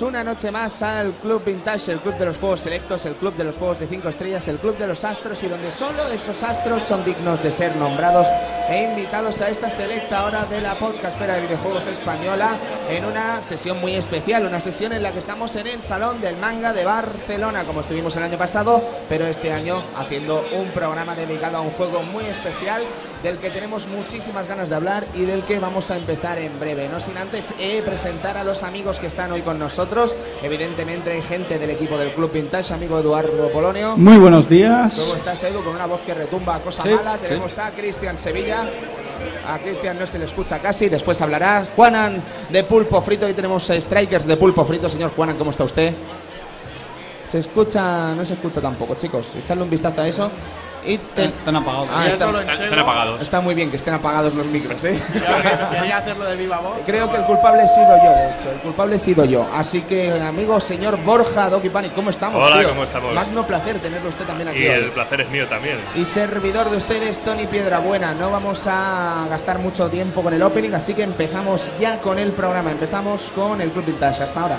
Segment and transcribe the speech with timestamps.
[0.00, 3.44] Una noche más al Club Vintage, el club de los juegos selectos, el club de
[3.44, 6.82] los juegos de 5 estrellas, el club de los astros y donde solo esos astros
[6.82, 8.26] son dignos de ser nombrados
[8.68, 12.56] e invitados a esta selecta hora de la podcastfera de videojuegos española
[12.90, 16.36] en una sesión muy especial, una sesión en la que estamos en el Salón del
[16.38, 21.58] Manga de Barcelona, como estuvimos el año pasado, pero este año haciendo un programa dedicado
[21.58, 22.82] a un juego muy especial
[23.22, 26.88] del que tenemos muchísimas ganas de hablar y del que vamos a empezar en breve.
[26.90, 30.14] No sin antes eh, presentar a los amigos que están hoy con nosotros.
[30.42, 33.96] Evidentemente hay gente del equipo del Club Vintage, amigo Eduardo Polonio.
[33.96, 34.98] Muy buenos días.
[35.00, 35.62] ¿Cómo estás, Edu?
[35.64, 37.14] Con una voz que retumba cosa Sí, mala.
[37.14, 37.28] sí.
[37.28, 38.53] Tenemos a Cristian Sevilla.
[39.46, 43.26] A Cristian no se le escucha casi, después hablará Juanan de Pulpo Frito.
[43.26, 44.88] Hoy tenemos eh, Strikers de Pulpo Frito.
[44.88, 45.94] Señor Juanan, ¿cómo está usted?
[47.24, 49.34] Se escucha, no se escucha tampoco, chicos.
[49.36, 50.30] Echadle un vistazo a eso.
[50.86, 51.88] Y te- Están apagados.
[51.94, 53.22] Ah, está, Están, están apagados.
[53.22, 55.00] está muy bien que estén apagados los micros, ¿eh?
[55.72, 56.78] Quería hacerlo de viva voz.
[56.84, 58.50] Creo que el culpable he sido yo, de hecho.
[58.50, 59.46] El culpable he sido yo.
[59.54, 62.42] Así que, amigo, señor Borja Doki Panic, ¿cómo estamos?
[62.42, 62.68] Hola, tío?
[62.68, 63.14] ¿cómo estamos?
[63.14, 64.58] Magno placer tenerlo usted también aquí.
[64.58, 64.74] Y hoy.
[64.74, 65.78] el placer es mío también.
[65.94, 68.12] Y servidor de ustedes, Tony Piedrabuena.
[68.12, 72.32] No vamos a gastar mucho tiempo con el opening, así que empezamos ya con el
[72.32, 72.70] programa.
[72.70, 74.22] Empezamos con el Club Vintage.
[74.22, 74.58] Hasta ahora.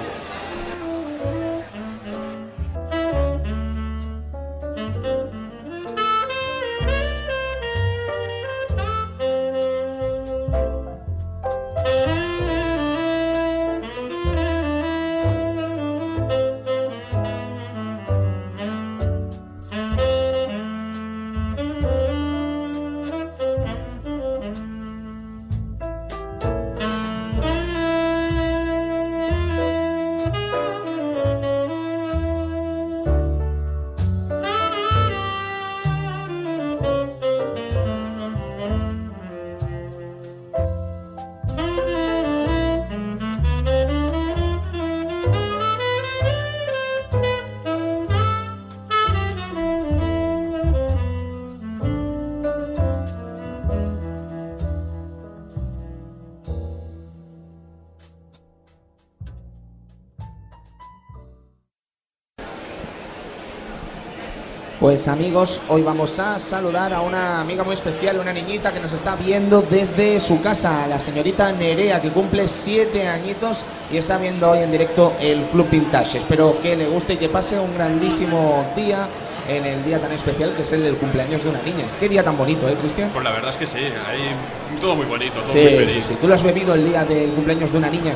[64.95, 68.93] Pues amigos, hoy vamos a saludar a una amiga muy especial, una niñita que nos
[68.93, 74.49] está viendo desde su casa, la señorita Nerea, que cumple siete añitos y está viendo
[74.51, 76.19] hoy en directo el Club Vintage.
[76.19, 79.09] Espero que le guste y que pase un grandísimo día
[79.49, 81.83] en el día tan especial que es el del cumpleaños de una niña.
[81.99, 83.09] Qué día tan bonito, ¿eh, Cristian?
[83.11, 86.05] Pues la verdad es que sí, hay todo muy bonito, todo Sí, muy sí, feliz.
[86.05, 86.17] sí.
[86.21, 88.13] ¿Tú lo has bebido el día del cumpleaños de una niña?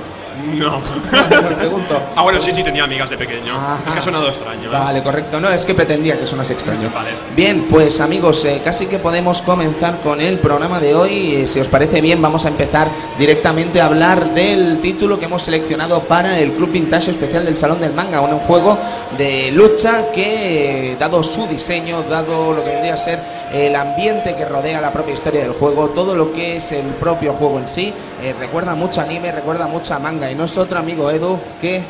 [0.48, 0.80] No.
[0.80, 0.82] No,
[1.58, 2.02] pregunto.
[2.16, 3.56] ah, bueno, sí, sí, tenía amigas de pequeño.
[3.56, 3.80] Ajá.
[3.86, 4.70] Es que ha sonado extraño.
[4.70, 4.72] ¿eh?
[4.72, 5.40] Vale, correcto.
[5.40, 6.90] No, es que pretendía que sonase extraño.
[6.94, 7.10] Vale.
[7.36, 11.36] Bien, pues amigos, eh, casi que podemos comenzar con el programa de hoy.
[11.36, 15.44] Eh, si os parece bien, vamos a empezar directamente a hablar del título que hemos
[15.44, 18.78] seleccionado para el Club Vintage Especial del Salón del Manga, un juego
[19.18, 23.20] de lucha que, eh, dado su diseño, dado lo que vendría a ser
[23.52, 27.34] el ambiente que rodea la propia historia del juego, todo lo que es el propio
[27.34, 30.29] juego en sí, eh, recuerda mucho anime, recuerda mucho a manga.
[30.32, 31.84] Y no es otro amigo Edu que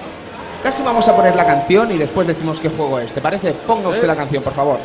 [0.64, 3.14] Casi vamos a poner la canción y después decimos qué juego es.
[3.14, 3.54] ¿Te parece?
[3.54, 4.80] Ponga usted la canción, por favor.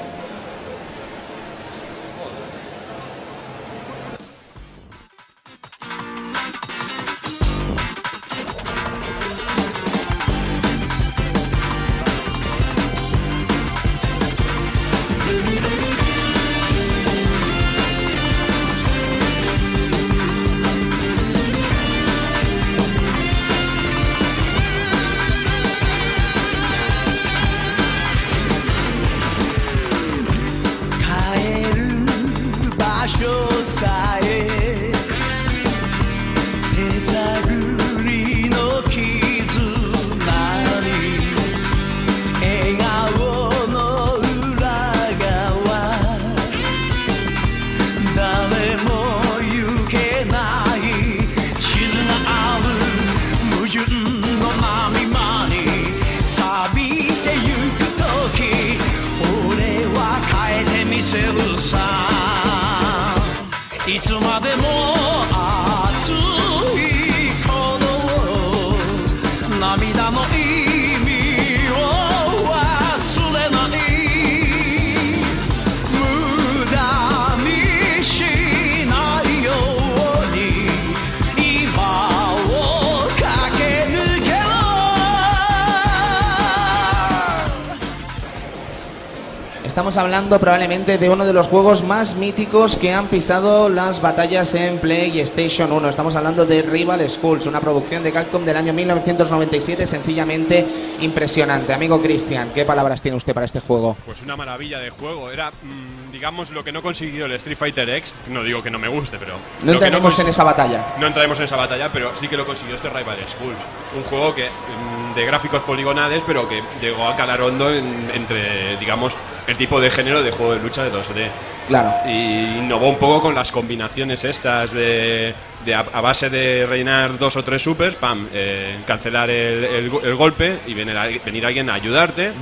[89.84, 94.54] Estamos hablando probablemente de uno de los juegos más míticos que han pisado las batallas
[94.54, 95.90] en PlayStation 1.
[95.90, 100.64] Estamos hablando de Rival Schools, una producción de Capcom del año 1997, sencillamente
[101.00, 101.75] impresionante.
[101.75, 103.94] Amigo Cristian, ¿qué palabras tiene usted para este juego?
[104.06, 105.31] Pues una maravilla de juego.
[105.31, 108.14] Era, mm, digamos, lo que no consiguió el Street Fighter X.
[108.30, 109.34] No digo que no me guste, pero.
[109.62, 110.94] No entraremos consi- en esa batalla.
[110.98, 113.58] No entraremos en esa batalla, pero sí que lo consiguió este Rival Schools.
[113.94, 118.78] Un juego que mm, de gráficos poligonales, pero que llegó a calar hondo en- entre,
[118.78, 119.14] digamos,
[119.46, 121.29] el tipo de género de juego de lucha de 2D.
[121.69, 121.93] Claro.
[122.06, 127.19] Y innovó un poco con las combinaciones estas de, de a, a base de reinar
[127.19, 131.08] dos o tres supers, pam, eh, cancelar el, el go- el golpe y venir, a-
[131.25, 132.32] venir alguien a ayudarte,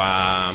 [0.00, 0.52] a,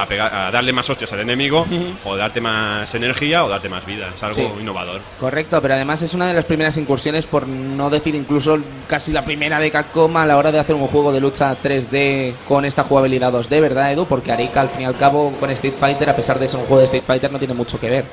[0.00, 1.66] a pegar- a darle más hostias al enemigo,
[2.04, 4.08] o darte más energía o darte más vida.
[4.14, 4.60] Es algo Sí.
[4.60, 5.00] innovador.
[5.18, 8.58] Correcto, pero además es una de las primeras incursiones, por no decir incluso
[8.88, 12.34] casi la primera de Capcom a la hora de hacer un juego de lucha 3D
[12.48, 14.06] con esta jugabilidad 2D, ¿verdad, Edu?
[14.06, 16.66] Porque Arika, al fin y al cabo, con Street Fighter, a pesar de ser un
[16.66, 18.04] juego de Street Fighter, no tiene mucho que ver.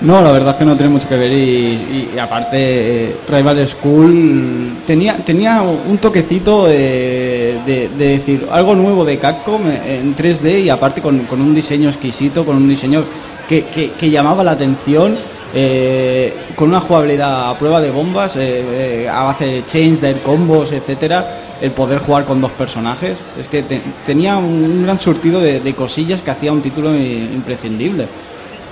[0.00, 2.56] No, la verdad es que no tiene mucho que ver y, y- aparte
[3.10, 9.62] eh, Rival School tenía, tenía un toquecito de, de- de decir algo nuevo de Capcom
[9.66, 13.04] en 3D y aparte con, con un diseño exquisito, con un diseño
[13.48, 15.16] que, que- llamaba la atención,
[15.54, 20.14] eh, con una jugabilidad a prueba de bombas, eh, eh, a base de chains, de
[20.14, 23.16] combos, etcétera, el poder jugar con dos personajes.
[23.38, 28.06] Es que te- tenía un, gran surtido de, cosillas que hacía un título imprescindible.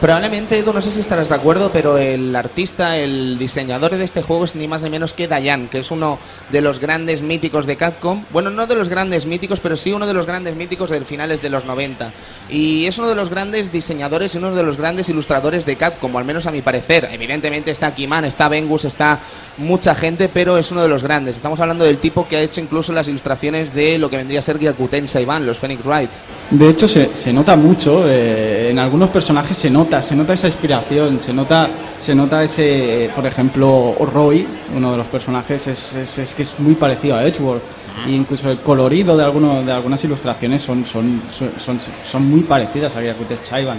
[0.01, 4.23] Probablemente, Edu, no sé si estarás de acuerdo, pero el artista, el diseñador de este
[4.23, 6.19] juego es ni más ni menos que Dayan, que es uno
[6.51, 8.25] de los grandes míticos de Capcom.
[8.31, 11.43] Bueno, no de los grandes míticos, pero sí uno de los grandes míticos de finales
[11.43, 12.13] de los 90.
[12.49, 16.17] Y es uno de los grandes diseñadores y uno de los grandes ilustradores de Capcom,
[16.17, 17.07] al menos a mi parecer.
[17.13, 19.21] Evidentemente está Kiman, está Vengus, está
[19.59, 21.37] mucha gente, pero es uno de los grandes.
[21.37, 24.43] Estamos hablando del tipo que ha hecho incluso las ilustraciones de lo que vendría a
[24.43, 26.11] ser Gyakuten Saiban, los Phoenix Wright.
[26.51, 30.47] De hecho, se, se nota mucho, eh, en algunos personajes se nota, se nota esa
[30.47, 34.47] inspiración, se nota, se nota ese, por ejemplo, Roy,
[34.77, 37.63] uno de los personajes, es, es- es que es muy parecido a Edgeworth.
[38.07, 42.41] E incluso el colorido de, alguno, de algunas ilustraciones son, son, son, son, son muy
[42.43, 43.79] parecidas a Gyakuten Chaiban.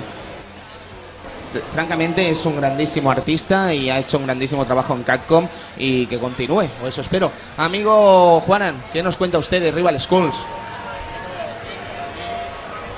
[1.73, 5.47] Francamente es un grandísimo artista y ha hecho un grandísimo trabajo en Capcom
[5.77, 7.31] y que continúe, o eso espero.
[7.57, 10.35] Amigo Juanan, ¿qué nos cuenta usted de Rival Schools?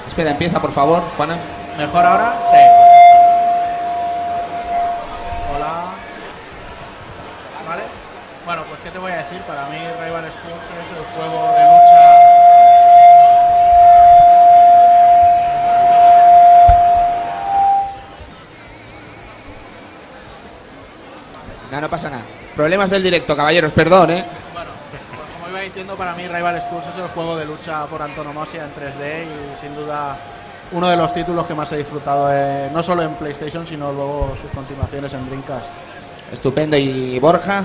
[0.07, 1.39] Espera, empieza por favor, Juanan.
[1.77, 2.39] ¿Mejor ahora?
[2.51, 2.82] Sí.
[21.93, 22.23] Pasa nada.
[22.55, 24.25] Problemas del directo, caballeros, perdón, ¿eh?
[24.51, 28.01] Bueno, pues como iba diciendo, para mí Rival Schools es el juego de lucha por
[28.01, 30.17] antonomasia en 3D y sin duda
[30.71, 34.35] uno de los títulos que más he disfrutado, eh, no solo en PlayStation, sino luego
[34.41, 35.67] sus continuaciones en Dreamcast.
[36.31, 36.75] Estupendo.
[36.77, 37.63] ¿Y Borja?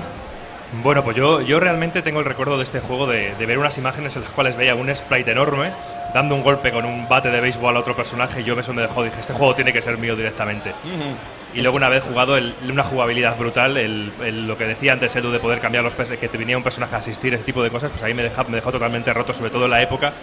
[0.83, 3.79] Bueno, pues yo, yo realmente tengo el recuerdo de este juego de, de ver unas
[3.79, 5.71] imágenes en las cuales veía un sprite enorme
[6.13, 8.83] dando un golpe con un bate de béisbol a otro personaje y yo eso me
[8.83, 10.71] dejó, dije, este juego tiene que ser mío directamente.
[11.55, 12.37] Y luego una vez jugado,
[12.69, 14.11] una jugabilidad brutal, el,
[14.47, 16.99] lo que decía antes Edu de poder cambiar los que te venía un personaje a
[16.99, 19.65] asistir, ese tipo de cosas, pues ahí me, deja- me dejó totalmente roto, sobre todo
[19.65, 20.13] en la época.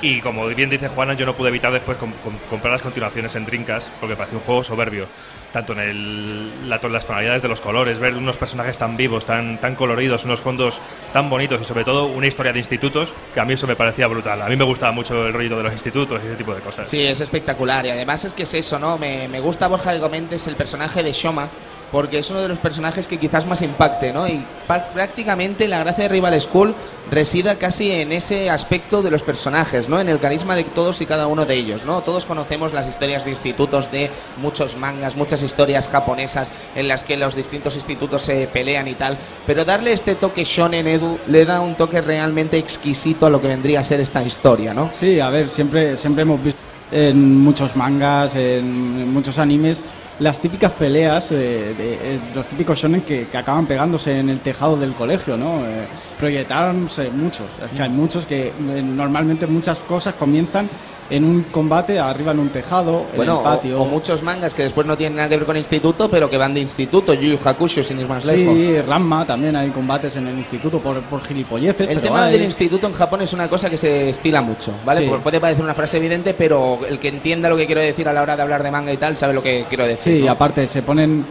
[0.00, 3.34] Y como bien dice Juana, yo no pude evitar después com- com- comprar las continuaciones
[3.34, 5.06] en Drinkas, porque me pareció un juego soberbio.
[5.52, 9.58] Tanto en el, la- las tonalidades de los colores, ver unos personajes tan vivos, tan,
[9.58, 10.78] tan coloridos, unos fondos
[11.12, 14.06] tan bonitos y sobre todo una historia de institutos, que a mí eso me parecía
[14.08, 14.42] brutal.
[14.42, 16.88] A mí me gustaba mucho el rollo de los institutos y ese tipo de cosas.
[16.90, 17.86] Sí, es espectacular.
[17.86, 18.98] Y además es que es eso, ¿no?
[18.98, 21.48] Me, me gusta, Borja, que comentes el personaje de Shoma,
[21.90, 24.28] porque es uno de los personajes que quizás más impacte, ¿no?
[24.28, 26.74] Y prácticamente la gracia de Rival School
[27.10, 30.00] resida casi en ese aspecto de los personajes, ¿no?
[30.00, 32.02] En el carisma de todos y cada uno de ellos, ¿no?
[32.02, 37.16] Todos conocemos las historias de institutos de muchos mangas, muchas historias japonesas en las que
[37.16, 39.16] los distintos institutos se pelean y tal,
[39.46, 43.48] pero darle este toque shonen edu le da un toque realmente exquisito a lo que
[43.48, 44.90] vendría a ser esta historia, ¿no?
[44.92, 49.80] Sí, a ver, siempre, siempre hemos visto en muchos mangas, en muchos animes,
[50.20, 54.76] las típicas peleas, eh, eh, los típicos shonen que, que acaban pegándose en el tejado
[54.76, 55.64] del colegio, ¿no?
[55.64, 55.86] Eh,
[56.18, 60.68] proyectáronse muchos, es que hay muchos que eh, normalmente muchas cosas comienzan
[61.10, 63.78] en un combate arriba en un tejado, Bueno, en el patio.
[63.80, 66.36] o, o muchos mangas que después no tienen nada que ver con instituto, pero que
[66.36, 68.54] van de instituto, Yu Yu Hakusho, sin ir más lejos.
[68.54, 71.80] Sí, Ranma también hay combates en el instituto por, por gilipolleces.
[71.88, 72.32] El pero tema hay.
[72.32, 75.00] del instituto en Japón es una cosa que se estila mucho, ¿vale?
[75.08, 75.12] Sí.
[75.22, 78.22] Puede parecer una frase evidente, pero el que entienda lo que quiero decir a la
[78.22, 80.18] hora de hablar de manga y tal, sabe lo que quiero decir.
[80.18, 80.32] Sí, ¿no?
[80.32, 81.24] aparte se ponen,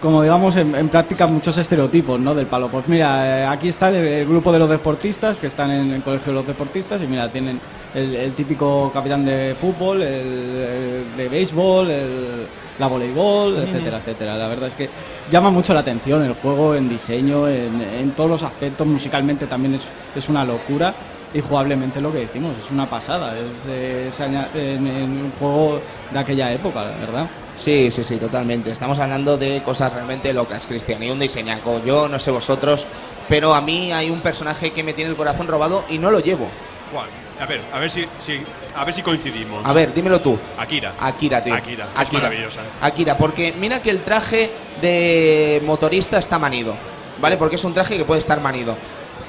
[0.00, 2.34] como digamos, en, en práctica muchos estereotipos, ¿no?
[2.34, 2.68] Del palo.
[2.68, 6.02] Pues mira, eh, aquí está el, el grupo de los deportistas, que están en el
[6.02, 7.60] colegio de los deportistas, y mira, tienen
[7.94, 12.46] el, el típico capitán de fútbol, el, el de béisbol, el,
[12.78, 14.36] la voleibol, etcétera, etcétera.
[14.36, 14.88] La verdad es que
[15.30, 19.74] llama mucho la atención el juego en diseño, en, en todos los aspectos, musicalmente también
[19.74, 20.94] es, es una locura
[21.34, 25.80] y jugablemente lo que decimos, es una pasada, es, es aña- en, en un juego
[26.10, 27.26] de aquella época, la verdad.
[27.56, 28.70] Sí, sí, sí, totalmente.
[28.70, 31.02] Estamos hablando de cosas realmente locas, Cristian.
[31.02, 31.82] Y un diseñaco.
[31.84, 32.86] Yo no sé vosotros,
[33.28, 36.20] pero a mí hay un personaje que me tiene el corazón robado y no lo
[36.20, 36.46] llevo.
[36.92, 37.08] ¿Cuál?
[37.40, 38.42] A ver, a ver si, si-
[38.74, 39.64] a ver si coincidimos.
[39.64, 40.38] A ver, dímelo tú.
[40.58, 40.92] Akira.
[40.98, 41.54] Akira, tío.
[41.54, 42.60] Akira, es maravillosa.
[42.80, 44.50] Akira, porque mira que el traje
[44.82, 46.74] de motorista está manido,
[47.20, 47.36] ¿vale?
[47.36, 48.76] Porque es un traje que puede estar manido.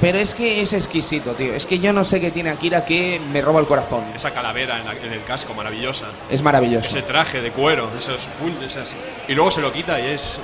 [0.01, 1.53] Pero es que es exquisito, tío.
[1.53, 4.03] Es que yo no sé qué tiene Akira que me roba el corazón.
[4.15, 6.05] Esa calavera en, la- en el casco, maravillosa.
[6.29, 6.87] Es maravilloso.
[6.87, 8.21] Ese traje de cuero, esos
[8.65, 8.95] esas-
[9.27, 10.39] y luego se lo quita y es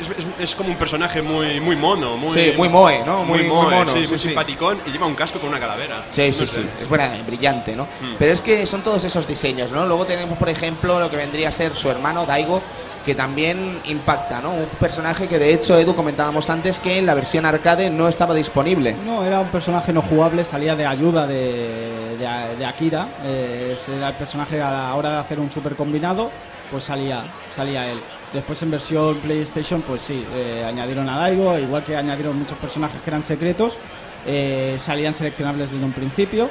[0.00, 3.24] es, es- es como un personaje muy muy mono, muy Sí, muy moe, ¿no?
[3.24, 4.24] Muy- muy moe, mono, sí, sí, muy sí.
[4.28, 6.02] simpaticón y lleva un casco con una calavera.
[6.08, 6.60] Sí, sí, sé.
[6.62, 7.84] sí, es buena, brillante, ¿no?
[7.84, 8.14] Mm.
[8.18, 9.86] Pero es que son todos esos diseños, ¿no?
[9.86, 12.60] Luego tenemos, por ejemplo, lo que vendría a ser su hermano Daigo,
[13.04, 14.50] que también impacta, ¿no?
[14.52, 18.34] Un personaje que de hecho, Edu, comentábamos antes que en la versión arcade no estaba
[18.34, 18.94] disponible.
[19.06, 23.06] No, era un personaje no jugable, salía de ayuda de, de- de Akira.
[23.24, 26.30] eh, era el personaje a la hora de hacer un super combinado,
[26.70, 27.22] pues salía,
[27.56, 28.00] salía él.
[28.32, 33.00] Después en versión PlayStation, pues sí, eh, añadieron a Daigo, igual que añadieron muchos personajes
[33.00, 33.76] que eran secretos,
[34.24, 36.48] eh, salían seleccionables desde un principio,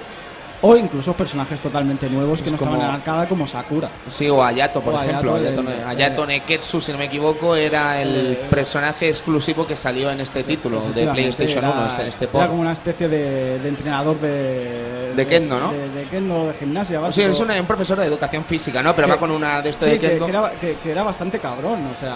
[0.62, 3.88] o incluso personajes totalmente nuevos que no como- estaban en arcada, como Sakura.
[4.10, 5.36] Sí, o Ayato, por O ejemplo.
[5.36, 10.12] Ayato, Ayato, Ayato eh, Neketsu, si no me equivoco, era el personaje exclusivo que salió
[10.12, 13.70] en este título de PlayStation era- 1, este, este Era como una especie de, de
[13.70, 14.99] entrenador de...
[15.16, 15.72] De kendo, ¿no?
[15.72, 17.28] De, de kendo, de gimnasia, Sí, básico.
[17.30, 18.96] es un, un profesor de educación física, ¿no?
[18.96, 20.26] Pero Que- va con una de esto Sí, de Kendo.
[20.26, 22.16] que era, que- que era bastante cabrón, o sea,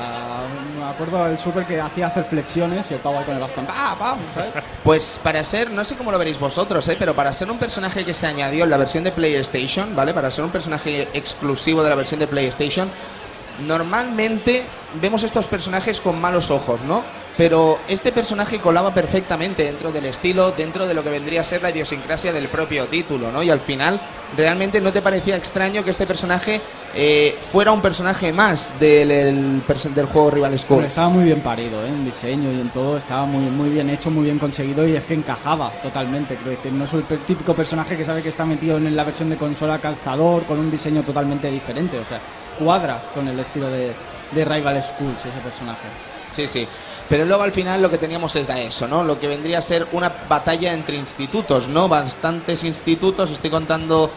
[0.78, 3.66] me acuerdo del super que hacía hacer flexiones y el pavo ahí con el bastón,
[3.66, 4.18] ¡pam, pam!
[4.34, 4.52] ¿sabes?
[4.84, 6.96] Pues para ser, no sé cómo lo veréis vosotros, ¿eh?
[6.98, 10.14] pero para ser un personaje que se añadió en la versión de PlayStation, ¿vale?
[10.14, 12.90] Para ser un personaje exclusivo de la versión de PlayStation,
[13.68, 14.64] normalmente
[15.02, 17.04] vemos estos personajes con malos ojos, ¿no?
[17.36, 21.64] Pero este personaje colaba perfectamente dentro del estilo, dentro de lo que vendría a ser
[21.64, 23.42] la idiosincrasia del propio título, ¿no?
[23.42, 24.00] Y al final,
[24.38, 26.62] realmente no te parecía extraño que este personaje
[26.94, 29.64] eh, fuera un personaje más del, el
[29.96, 30.78] del juego Rival School.
[30.78, 31.88] Pero estaba muy bien parido, ¿eh?
[31.88, 35.04] en diseño y en todo, estaba muy, muy bien hecho, muy bien conseguido y es
[35.04, 38.78] que encajaba totalmente, quiero decir, no es el típico personaje que sabe que está metido
[38.78, 42.20] en la versión de consola calzador con un diseño totalmente diferente, o sea,
[42.60, 43.94] cuadra con el estilo de,
[44.32, 45.88] de Rival Schools ese personaje.
[46.28, 46.68] Sí, sí.
[47.10, 49.04] Pero luego al final lo que teníamos era eso, ¿no?
[49.04, 51.88] Lo que vendría a ser una batalla entre institutos, ¿no?
[51.88, 54.10] Bastantes institutos, estoy contando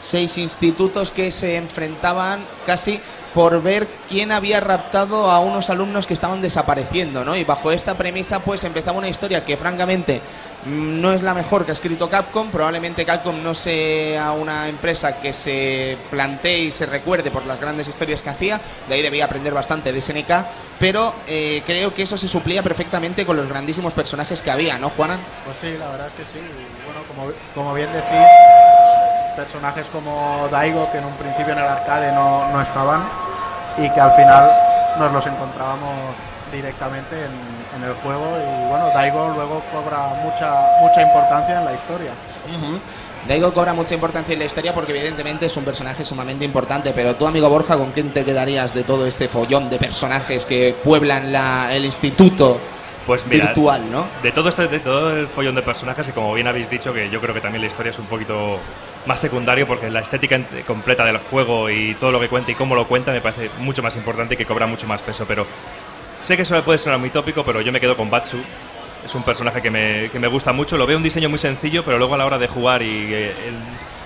[0.00, 3.00] seis institutos que se enfrentaban casi
[3.34, 7.36] por ver quién había raptado a unos alumnos que estaban desapareciendo, ¿no?
[7.36, 10.20] Y bajo esta premisa pues empezaba una historia que francamente
[10.66, 15.32] no es la mejor que ha escrito Capcom, probablemente Capcom no sea una empresa que
[15.32, 19.52] se plantee y se recuerde por las grandes historias que hacía, de ahí debía aprender
[19.52, 20.30] bastante de SNK,
[20.78, 24.90] pero eh, creo que eso se suplía perfectamente con los grandísimos personajes que había, ¿no,
[24.90, 25.18] Juanan?
[25.44, 26.44] Pues sí, la verdad es que sí.
[26.84, 28.28] Bueno, como, como bien decís,
[29.36, 33.08] personajes como Daigo, que en un principio en el arcade no, no estaban,
[33.78, 34.50] y que al final
[34.98, 36.14] nos los encontrábamos
[36.52, 38.24] directamente en, en el juego.
[38.38, 42.12] Y bueno, Daigo luego cobra mucha, mucha importancia en la historia.
[43.26, 47.14] Daigo cobra mucha importancia en la historia porque evidentemente es un personaje sumamente importante, pero
[47.16, 51.32] tú, amigo Borja, ¿con quién te quedarías de todo este follón de personajes que pueblan
[51.32, 52.58] la- el instituto
[53.06, 54.06] Pues mira, virtual, no?
[54.24, 57.10] De todo este, de todo el follón de personajes, que como bien habéis dicho, que
[57.10, 58.58] yo creo que también la historia es un poquito
[59.06, 62.74] más secundario, porque la estética completa del juego y todo lo que cuenta y cómo
[62.74, 65.24] lo cuenta me parece mucho más importante y que cobra mucho más peso.
[65.26, 65.46] Pero
[66.22, 68.38] sé que eso puede sonar muy tópico, pero yo me quedo con Batsu.
[69.04, 70.76] Es un personaje que me, que me gusta mucho.
[70.76, 73.30] Lo veo un diseño muy sencillo, pero luego a la hora de jugar y eh,
[73.48, 73.58] el-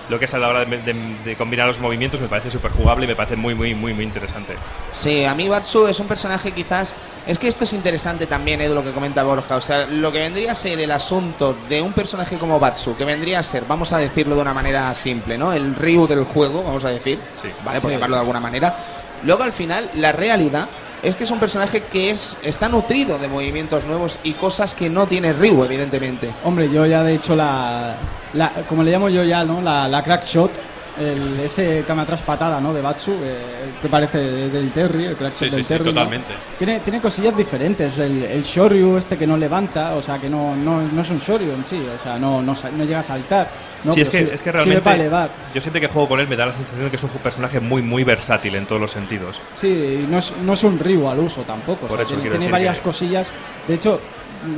[0.09, 0.93] lo que es a la hora de, de-
[1.25, 4.05] de combinar los movimientos me parece súper jugable y me parece muy, muy, muy, muy
[4.05, 4.53] interesante.
[4.91, 6.95] Sí, a mí Batsu es un personaje quizás...
[7.27, 9.57] Es que esto es interesante también, Edu, lo que comenta Borja.
[9.57, 13.03] O sea, lo que vendría a ser el asunto de un personaje como Batsu, que
[13.03, 15.51] vendría a ser, vamos a decirlo de una manera simple, ¿no?
[15.51, 17.19] El Ryu del juego, vamos a decir.
[17.41, 17.49] Sí.
[17.65, 17.81] ¿Vale?
[17.81, 17.95] Por Sí.
[17.95, 18.75] llamarlo de alguna manera.
[19.23, 20.69] Luego, al final, la realidad
[21.07, 24.89] es que es un personaje que es está nutrido de movimientos nuevos y cosas que
[24.89, 26.31] no tiene Ryu, evidentemente.
[26.43, 27.95] Hombre, yo ya de hecho la,
[28.33, 29.61] la- como le llamo yo ya, ¿no?
[29.61, 30.51] La, la crack shot,
[30.99, 32.73] el, ese cama atrás patada, ¿no?
[32.73, 35.85] De Batsu, eh, que parece del Terry, el crack Sí, sí, del sí, Terry.
[35.85, 35.91] ¿no?
[35.91, 36.33] totalmente.
[36.57, 37.97] Tiene, tiene cosillas diferentes.
[37.97, 41.19] El, el Shoryu este que no levanta, o sea, que no, no, no es un
[41.19, 43.49] Shoryu en sí, o sea, no, no, no llega a saltar.
[43.83, 43.91] ¿no?
[43.93, 45.29] sí, es que, sirve- es que realmente para elevar.
[45.53, 47.59] yo siempre que juego con él me da la sensación de que es un personaje
[47.59, 49.39] muy, muy versátil en todos los sentidos.
[49.55, 51.85] Sí, y no es, no es un Ryu al uso tampoco.
[51.85, 53.27] o Por sea, eso tiene, tiene varias que- cosillas.
[53.67, 53.99] De hecho,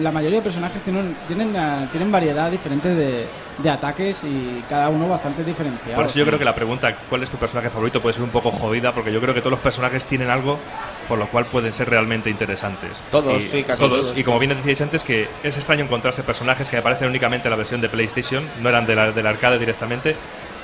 [0.02, 4.90] la mayoría de personajes tienen, tienen, eh, tienen variedad diferente de, de ataques y cada
[4.90, 5.96] uno bastante diferenciado.
[5.96, 8.02] Por eso yo creo que la pregunta, ¿cuál es tu personaje favorito?
[8.02, 10.58] puede ser un poco jodida, porque yo creo que todos los personajes tienen algo
[11.10, 13.02] por lo cual pueden ser realmente interesantes.
[13.12, 16.70] Todos, y, sí, casi todos, Y como bien decíais antes, que es extraño encontrarse personajes
[16.70, 20.16] que aparecen únicamente en la versión de PlayStation, no eran de la, del arcade directamente,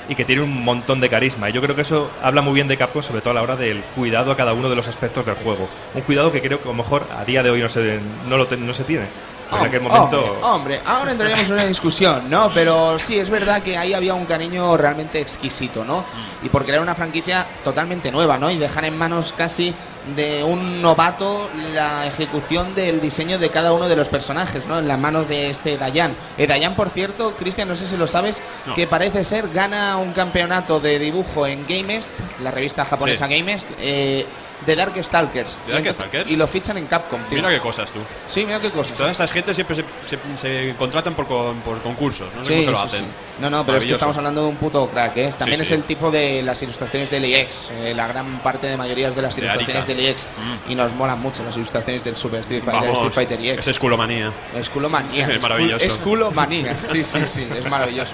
[0.08, 1.50] y que tienen un montón de carisma.
[1.50, 3.56] Y yo creo que eso habla muy bien de Capcom, sobre todo a la hora
[3.56, 5.68] del cuidado a cada uno de los aspectos del juego.
[5.94, 8.36] Un cuidado que creo que a lo mejor a día de hoy no se, no
[8.36, 9.06] lo no se tiene.
[9.52, 10.18] En aquel momento...
[10.20, 12.50] Hombre, hombre, ahora entraríamos en una discusión, ¿no?
[12.52, 16.04] Pero sí, es verdad que ahí había un cariño realmente exquisito, ¿no?
[16.42, 18.50] Y porque era una franquicia totalmente nueva, ¿no?
[18.50, 19.72] Y dejar en manos casi
[20.16, 24.78] de un novato la ejecución del diseño de cada uno de los personajes, ¿no?
[24.78, 26.14] En las manos de este Dayan.
[26.38, 28.74] Eh, Dayan, por cierto, Cristian, no sé si lo sabes, No.
[28.74, 32.10] que parece ser gana un campeonato de dibujo en Gamest,
[32.40, 33.34] la revista japonesa Sí.
[33.38, 34.26] Gamest, eh,
[34.64, 35.60] de Darkstalkers.
[35.66, 36.30] ¿De Darkstalkers?
[36.30, 37.36] Y lo fichan en Capcom, tío.
[37.36, 38.00] Mira qué cosas tú.
[38.26, 38.96] Sí, mira qué cosas.
[38.96, 42.64] Todas estas gente siempre se, se- se contratan por, con- por concursos, no sé Sí,
[42.64, 43.04] cómo se lo hacen.
[43.04, 43.10] sí.
[43.38, 45.30] No, no, pero es que estamos hablando de un puto crack, ¿eh?
[45.38, 49.14] También es el tipo de las ilustraciones de LEX, eh, la gran parte de mayorías
[49.14, 49.94] de las De ilustraciones Arika.
[50.00, 50.26] de LEX.
[50.66, 50.70] Mm.
[50.72, 53.58] Y nos molan mucho las ilustraciones del Super Street Fighter, Vamos, Street Fighter EX.
[53.60, 54.32] es esculomanía.
[54.54, 55.26] Es culomanía.
[55.30, 55.84] Es maravilloso.
[55.84, 56.74] Es culomanía.
[56.90, 58.12] Sí, sí, sí, es maravilloso.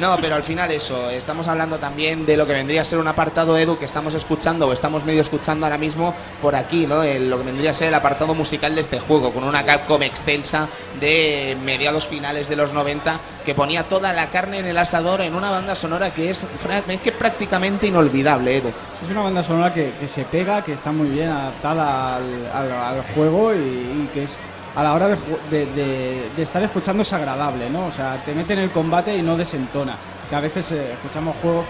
[0.00, 3.08] No, pero al final eso, estamos hablando también de lo que vendría a ser un
[3.08, 7.02] apartado Edu que estamos escuchando o estamos medio escuchando ahora mismo por aquí, ¿no?
[7.02, 10.68] Lo que vendría a ser el apartado musical de este juego, con una Capcom extensa
[11.00, 15.34] de mediados finales de los 90 que ponía toda la carne en el asador en
[15.34, 16.44] una banda sonora que es,
[16.88, 18.68] es que prácticamente inolvidable, Edu.
[19.02, 23.52] Es una banda sonora que, se pega, que está muy bien adaptada al, al- juego
[23.54, 24.38] y que es
[24.78, 25.16] a la hora de,
[25.50, 27.86] de- de- de estar escuchando es agradable, ¿no?
[27.86, 29.96] O sea, te mete en el combate y no desentona.
[30.30, 31.64] Que a veces eh, escuchamos juegos,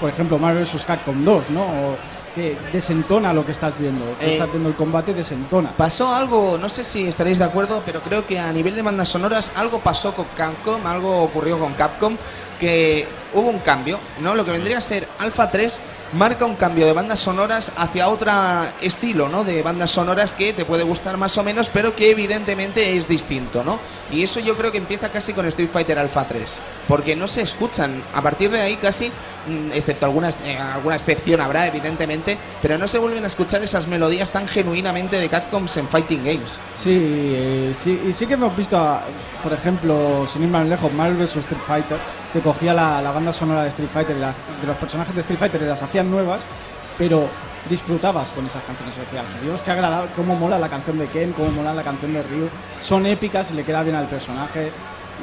[0.00, 0.84] por ejemplo, Marvel vs.
[0.86, 1.62] Capcom 2, ¿no?
[1.62, 1.96] O
[2.34, 4.04] que desentona lo que estás viendo.
[4.20, 5.70] Eh, estás viendo el combate, desentona.
[5.76, 9.08] Pasó algo, no sé si estaréis de acuerdo, pero creo que a nivel de bandas
[9.08, 12.16] sonoras algo pasó con Capcom, algo ocurrió con Capcom,
[12.60, 14.34] que hubo un cambio, ¿no?
[14.34, 15.80] Lo que vendría a ser Alpha 3
[16.12, 18.32] marca un cambio de bandas sonoras hacia otro
[18.80, 19.44] estilo, ¿no?
[19.44, 23.62] De bandas sonoras que te puede gustar más o menos, pero que evidentemente es distinto,
[23.62, 23.78] ¿no?
[24.10, 26.44] Y eso yo creo que empieza casi con Street Fighter Alpha 3,
[26.88, 31.40] porque no se escuchan, a partir de ahí casi, mm, excepto alguna, eh, alguna excepción
[31.40, 35.88] habrá, evidentemente, pero no se vuelven a escuchar esas melodías tan genuinamente de Capcom en
[35.88, 36.58] Fighting Games.
[36.82, 39.00] Sí, eh, sí, sí que hemos visto,
[39.42, 41.36] por ejemplo, sin ir más lejos, Marvel vs.
[41.36, 41.98] Street Fighter,
[42.32, 45.38] que cogía la, la banda sonora de Street Fighter, la- de los personajes de Street
[45.38, 46.42] Fighter las hacían nuevas,
[46.98, 47.28] pero
[47.68, 48.96] disfrutabas con esas canciones.
[48.96, 52.22] Decías, Dios, qué agradable, cómo mola la canción de Ken, cómo mola la canción de
[52.22, 52.48] Ryu.
[52.80, 54.70] Son épicas y le queda bien al personaje.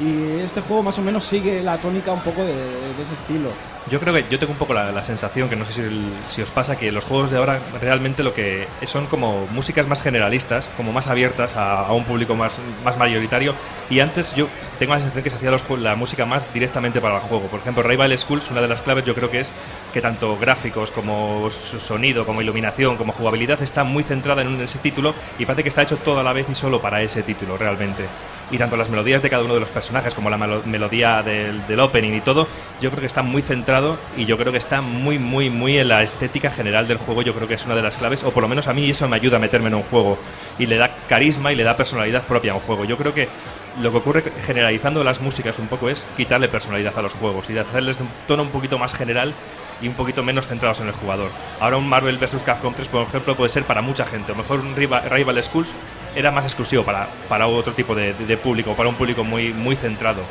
[0.00, 3.50] Y este juego más o menos sigue la tónica un poco de, de ese estilo.
[3.88, 6.10] Yo creo que yo tengo un poco la, la sensación, que no sé si, el-
[6.28, 10.02] si os pasa, que los juegos de ahora realmente lo que son como músicas más
[10.02, 13.54] generalistas, como más abiertas a, a un público más, más mayoritario.
[13.88, 14.48] Y antes yo
[14.80, 17.46] tengo la sensación que se hacía los la música más directamente para el juego.
[17.46, 19.50] Por ejemplo, Rival Schools, una de las claves yo creo que es
[19.92, 24.80] que tanto gráficos como sonido, como iluminación, como jugabilidad está muy centrada en un- ese
[24.80, 27.56] título y parece que está hecho todo a la vez y solo para ese título
[27.56, 28.06] realmente.
[28.50, 29.83] Y tanto las melodías de cada uno de los personajes
[30.14, 32.46] como la melo- melodía del, opening y todo,
[32.80, 35.88] yo creo que está muy centrado y yo creo que está muy, muy, muy en
[35.88, 37.22] la estética general del juego.
[37.22, 39.08] Yo creo que es una de las claves, o por lo menos a mí eso
[39.08, 40.18] me ayuda a meterme en un juego
[40.58, 42.84] y le da carisma y le da personalidad propia a un juego.
[42.84, 43.28] Yo creo que
[43.80, 47.58] lo que ocurre generalizando las músicas un poco es quitarle personalidad a los juegos y
[47.58, 49.34] hacerles de un tono un poquito más general
[49.82, 51.28] y un poquito menos centrados en el jugador.
[51.60, 52.36] Ahora un Marvel vs.
[52.46, 54.30] Capcom 3, por ejemplo, puede ser para mucha gente.
[54.30, 55.68] Lo mejor un Rival Schools
[56.14, 60.22] era más exclusivo para, para otro tipo de, público, para un público muy, muy centrado.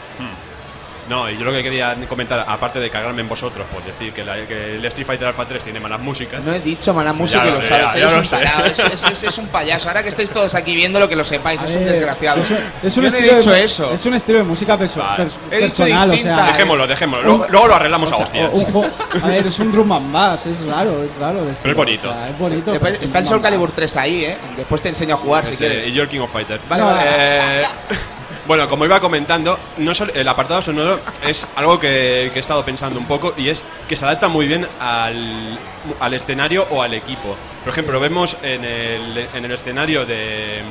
[1.10, 4.24] No, y yo lo que quería comentar, aparte de cagarme en vosotros, pues decir que,
[4.24, 6.42] la- que el Street Fighter Alpha 3 tiene malas músicas.
[6.44, 8.38] No he dicho mala música, Ya y lo sabes, ya- eres ya lo un sé.
[8.38, 9.88] tarado, es, es- es- es un payaso.
[9.90, 12.42] Ahora que estáis todos aquí viendo lo que lo sepáis, es un desgraciado.
[12.42, 13.94] Es, un- es un Yo no he estilo dicho de, eso.
[13.94, 15.26] Es un estilo de música perso- Vale.
[15.26, 16.46] pers- He personal, o sea.
[16.48, 17.24] Dejémoslo, dejémoslo.
[17.26, 18.50] Luego, luego lo arreglamos o a hostias.
[18.54, 18.92] un juego-
[19.24, 21.44] a ver, es un drum and bass, es raro, es raro.
[21.44, 22.10] el estilo, es bonito.
[22.10, 22.72] o sea, es bonito.
[22.72, 23.42] Después pero es un está el Soul.
[23.42, 24.38] Calibur 3 ahí, ¿eh?
[24.56, 25.88] Después te enseño a jugar si quieres.
[25.88, 26.60] y yo el King of Fighter.
[26.70, 27.02] Vale, vale.
[28.46, 32.66] Bueno, como iba comentando, no solo- el apartado sonoro es algo que, que he estado
[32.66, 35.58] pensando un poco y es que se adapta muy bien al,
[36.02, 37.38] al escenario o al equipo.
[37.64, 40.62] Por ejemplo, vemos en el, en el escenario de,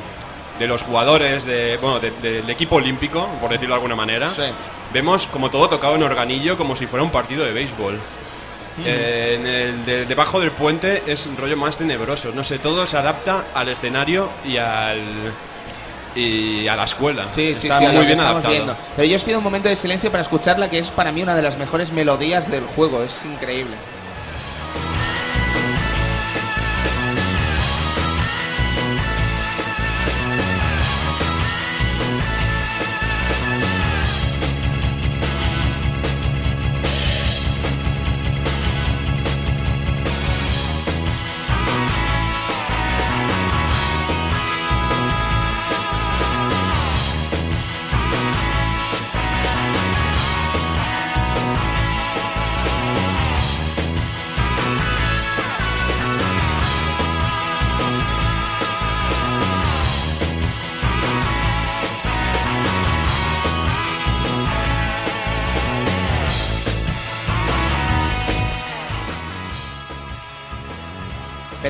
[0.59, 4.43] de los jugadores de, bueno, de- del equipo olímpico, por decirlo de alguna manera, Sí.
[4.93, 7.99] vemos como todo tocado en organillo como si fuera un partido de béisbol.
[8.85, 12.33] Eh, en el de- debajo del puente es un rollo más tenebroso.
[12.35, 15.01] No sé, todo se adapta al escenario y al
[16.15, 17.29] y a la escuela.
[17.29, 18.53] Sí, sí, Está sí, muy bien adaptado.
[18.53, 18.77] viendo.
[18.97, 21.35] Pero yo os pido un momento de silencio para escucharla, que es para mí una
[21.35, 23.03] de las mejores melodías del juego.
[23.03, 23.75] Es increíble.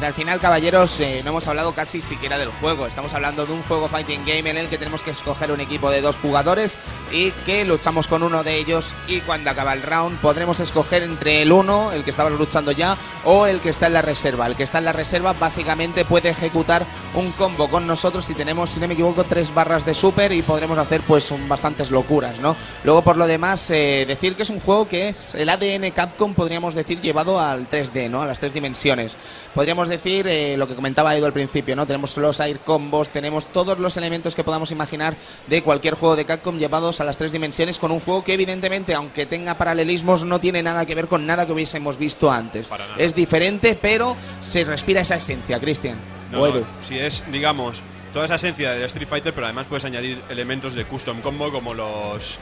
[0.03, 2.87] Al final, caballeros, eh, no hemos hablado casi siquiera del juego.
[2.87, 5.91] Estamos hablando de un juego fighting game en el que tenemos que escoger un equipo
[5.91, 6.77] de dos jugadores
[7.12, 11.43] y que luchamos con uno de ellos y cuando acaba el round podremos escoger entre
[11.43, 14.47] el uno, el que estamos luchando ya, o el que está en la reserva.
[14.47, 16.85] El que está en la reserva básicamente puede ejecutar
[17.15, 20.43] un combo con nosotros si tenemos, si no me equivoco, tres barras de super y
[20.43, 22.57] podremos hacer pues un- bastantes locuras, ¿no?
[22.85, 26.35] Luego por lo demás, eh, decir que es un juego que es el ADN Capcom,
[26.35, 28.23] podríamos decir, llevado al 3D, ¿no?
[28.23, 29.17] A las tres dimensiones.
[29.55, 31.87] Podríamos decir eh, lo que comentaba Edu al principio, ¿no?
[31.87, 36.25] Tenemos los air combos, tenemos todos los elementos que podamos imaginar de cualquier juego de
[36.25, 40.41] Capcom llevados a las tres dimensiones con un juego que evidentemente, aunque tenga paralelismos, no
[40.41, 42.71] tiene nada que ver con nada que hubiésemos visto antes.
[42.99, 45.97] Es diferente, pero se respira esa esencia, Cristian.
[46.31, 47.81] No, no, si es, digamos,
[48.13, 51.75] toda esa esencia del Street Fighter, pero además puedes añadir elementos de custom combo como
[51.75, 52.39] los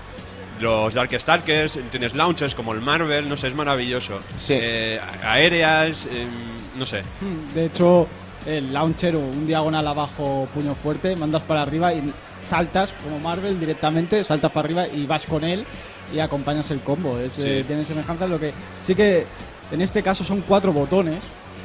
[0.61, 4.19] los Dark Stalkers, tienes launchers como el Marvel, no sé, es maravilloso.
[4.37, 4.55] Sí.
[4.57, 6.27] Eh, aéreas, eh,
[6.77, 7.03] no sé.
[7.21, 8.07] Mm, De hecho,
[8.47, 12.03] el launcher o un diagonal abajo, puño fuerte, mandas para arriba y
[12.47, 15.65] saltas como Marvel directamente, saltas para arriba y vas con él
[16.13, 17.19] y acompañas el combo.
[17.19, 19.27] Es, eh, tiene semejanza lo que sí que
[19.71, 21.19] en este caso son cuatro botones,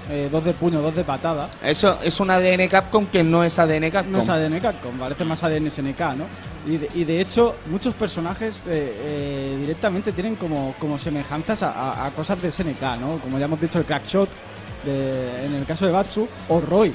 [0.09, 1.49] eh, dos de puño, dos de patada.
[1.63, 4.11] Eso es un ADN Capcom que no es ADN Capcom.
[4.13, 6.25] No es ADN Capcom, parece más ADN SNK, ¿no?
[6.65, 11.71] Y de, y de hecho, muchos personajes eh, eh, directamente tienen como, como semejanzas a,
[11.71, 13.17] a- a cosas de SNK, ¿no?
[13.19, 14.29] Como ya hemos dicho, el Crackshot,
[14.85, 16.93] de- en el caso de Batsu, o Roy.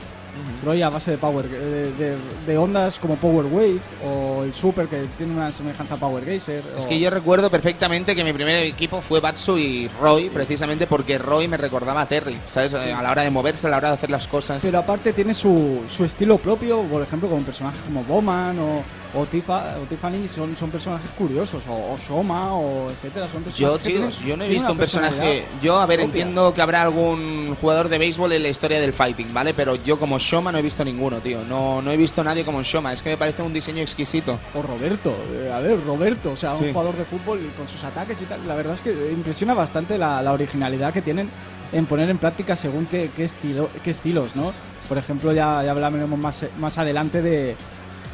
[0.65, 2.17] Roy a base de power eh, de, de-
[2.47, 6.63] de ondas como Power Wave o el Super que tiene una semejanza a Power Geyser.
[6.79, 10.87] Es o- que yo recuerdo perfectamente que mi primer equipo fue Batsu y Roy, precisamente
[10.87, 12.75] porque Roy me recordaba a Terry, ¿sabes?
[12.75, 14.61] A la hora de moverse, a la hora de hacer las cosas.
[14.63, 18.83] Pero aparte tiene su, su estilo propio, por ejemplo, con personajes como Bowman o,
[19.15, 23.27] o, Tifa- o Tiffany, son, son personajes curiosos, o, o Soma, o etcétera.
[23.27, 25.45] Son personajes Yo, tienen- yo no he visto un personaje.
[25.63, 26.23] Yo, a ver, propia.
[26.23, 29.55] entiendo que habrá algún jugador de béisbol en la historia del fighting, ¿vale?
[29.55, 31.41] Pero yo como Shoma no he visto ninguno, tío.
[31.49, 32.93] No, no he visto nadie como Shoma.
[32.93, 34.39] Es que me parece un diseño exquisito.
[34.55, 36.73] O Roberto, eh, a ver, Roberto, o sea, un Sí.
[36.73, 38.47] jugador de fútbol con sus ataques y tal.
[38.47, 41.29] La verdad es que impresiona bastante la, la originalidad que tienen
[41.73, 44.53] en poner en práctica según qué, qué, estilo, qué estilos, ¿no?
[44.89, 47.55] Por ejemplo, ya, ya hablaremos más, más adelante de,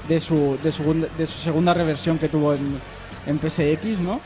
[0.08, 2.80] de, su, de, su, de su segunda reversión que tuvo en,
[3.26, 4.20] en PSX, ¿no?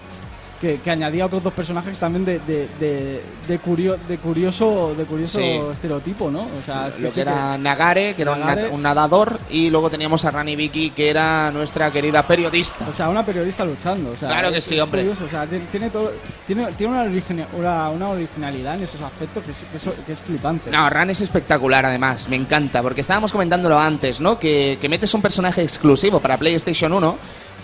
[0.60, 5.04] Que, que añadía otros dos personajes también de, de, de, de, curio- de curioso, de
[5.04, 5.58] curioso Sí.
[5.72, 6.40] estereotipo, ¿no?
[6.40, 9.70] O sea, es Lo que sí era Nagare, que era un, na- un nadador, y
[9.70, 12.86] luego teníamos a Rani Vicky, que era nuestra querida periodista.
[12.86, 14.10] O sea, una periodista luchando.
[14.10, 15.00] O sea, Claro que es- sí, es hombre.
[15.00, 16.12] curioso, o sea, tiene, todo,
[16.46, 20.14] tiene, tiene una, origina- una, una originalidad en esos aspectos que es, que es- que
[20.16, 20.70] flipante.
[20.70, 24.38] No, Ran es espectacular además, me encanta, porque estábamos comentándolo antes, ¿no?
[24.38, 27.16] Que, que metes un personaje exclusivo para PlayStation 1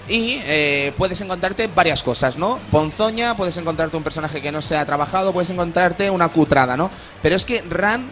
[0.09, 2.59] y eh, puedes encontrarte varias cosas, ¿no?
[2.71, 6.91] Ponzoña, puedes encontrarte un personaje que no se ha trabajado, puedes encontrarte una cutrada, ¿no?
[7.23, 8.05] Pero es que Ran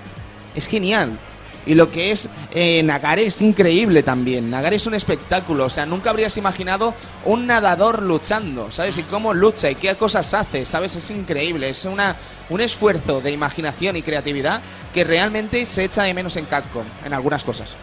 [0.54, 1.18] es genial.
[1.66, 4.50] Y lo que es eh, Nagare es increíble también.
[4.50, 5.64] Nagare es un espectáculo.
[5.64, 8.98] O sea, nunca habrías imaginado un nadador luchando, ¿sabes?
[8.98, 10.94] Y cómo lucha y qué cosas hace, ¿sabes?
[10.96, 11.70] Es increíble.
[11.70, 12.16] Es una,
[12.50, 14.60] un esfuerzo de imaginación y creatividad
[14.92, 17.76] que realmente se echa de menos en Capcom, en algunas cosas.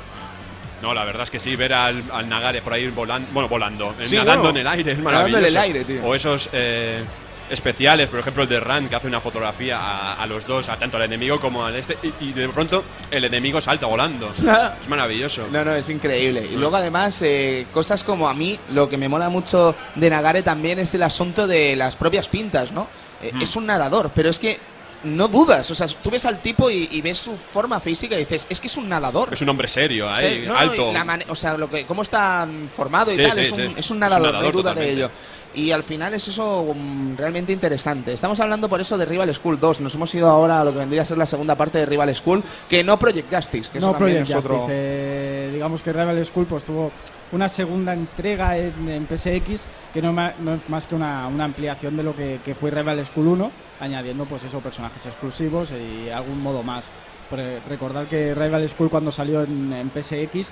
[0.82, 3.94] No, la verdad es que sí, ver al, al Nagare por ahí volando, bueno, volando,
[4.00, 5.46] eh, Sí, nadando bueno, en el aire es en maravilloso.
[5.46, 6.04] el aire, tío.
[6.04, 7.04] O esos eh,
[7.50, 10.78] especiales, por ejemplo el de Rand, que hace una fotografía a, a los dos, a
[10.78, 14.32] tanto al enemigo como al este, y, y de pronto el enemigo salta volando.
[14.82, 15.48] es maravilloso.
[15.52, 16.46] No, no, es increíble.
[16.52, 20.44] Y luego además, eh, cosas como a mí, lo que me mola mucho de Nagare
[20.44, 22.88] también es el asunto de las propias pintas, ¿no?
[23.22, 24.58] Eh, Es un nadador, pero es que
[25.04, 25.70] no dudas.
[25.72, 28.60] O sea, tú ves al tipo y, y ves su forma física y dices, es
[28.62, 29.34] que es un nadador.
[29.34, 30.94] Es un hombre serio, ahí, no, no, alto.
[31.06, 33.62] mane- o sea, lo que, cómo está formado y Sí, tal, sí, es, un, sí.
[33.64, 35.12] es un Es un nadador, no hay duda de ello.
[35.54, 38.14] Y al final es eso mm, realmente interesante.
[38.14, 39.82] Estamos hablando por eso de Rival School 2.
[39.82, 42.16] Nos hemos ido ahora a lo que vendría a ser la segunda parte de Rival
[42.16, 44.56] School, que no Project Justice, que no Project es otro...
[44.56, 46.92] Justice, eh, digamos que Rival School pues tuvo
[47.32, 49.64] una segunda entrega en, en PSX
[49.94, 50.16] que no,
[50.54, 54.26] es más que una, una ampliación de lo que, que fue Rival School 1 añadiendo
[54.26, 56.86] pues eso personajes exclusivos y algún modo más.
[57.30, 60.50] Pero recordar que Rival School cuando salió en, en PSX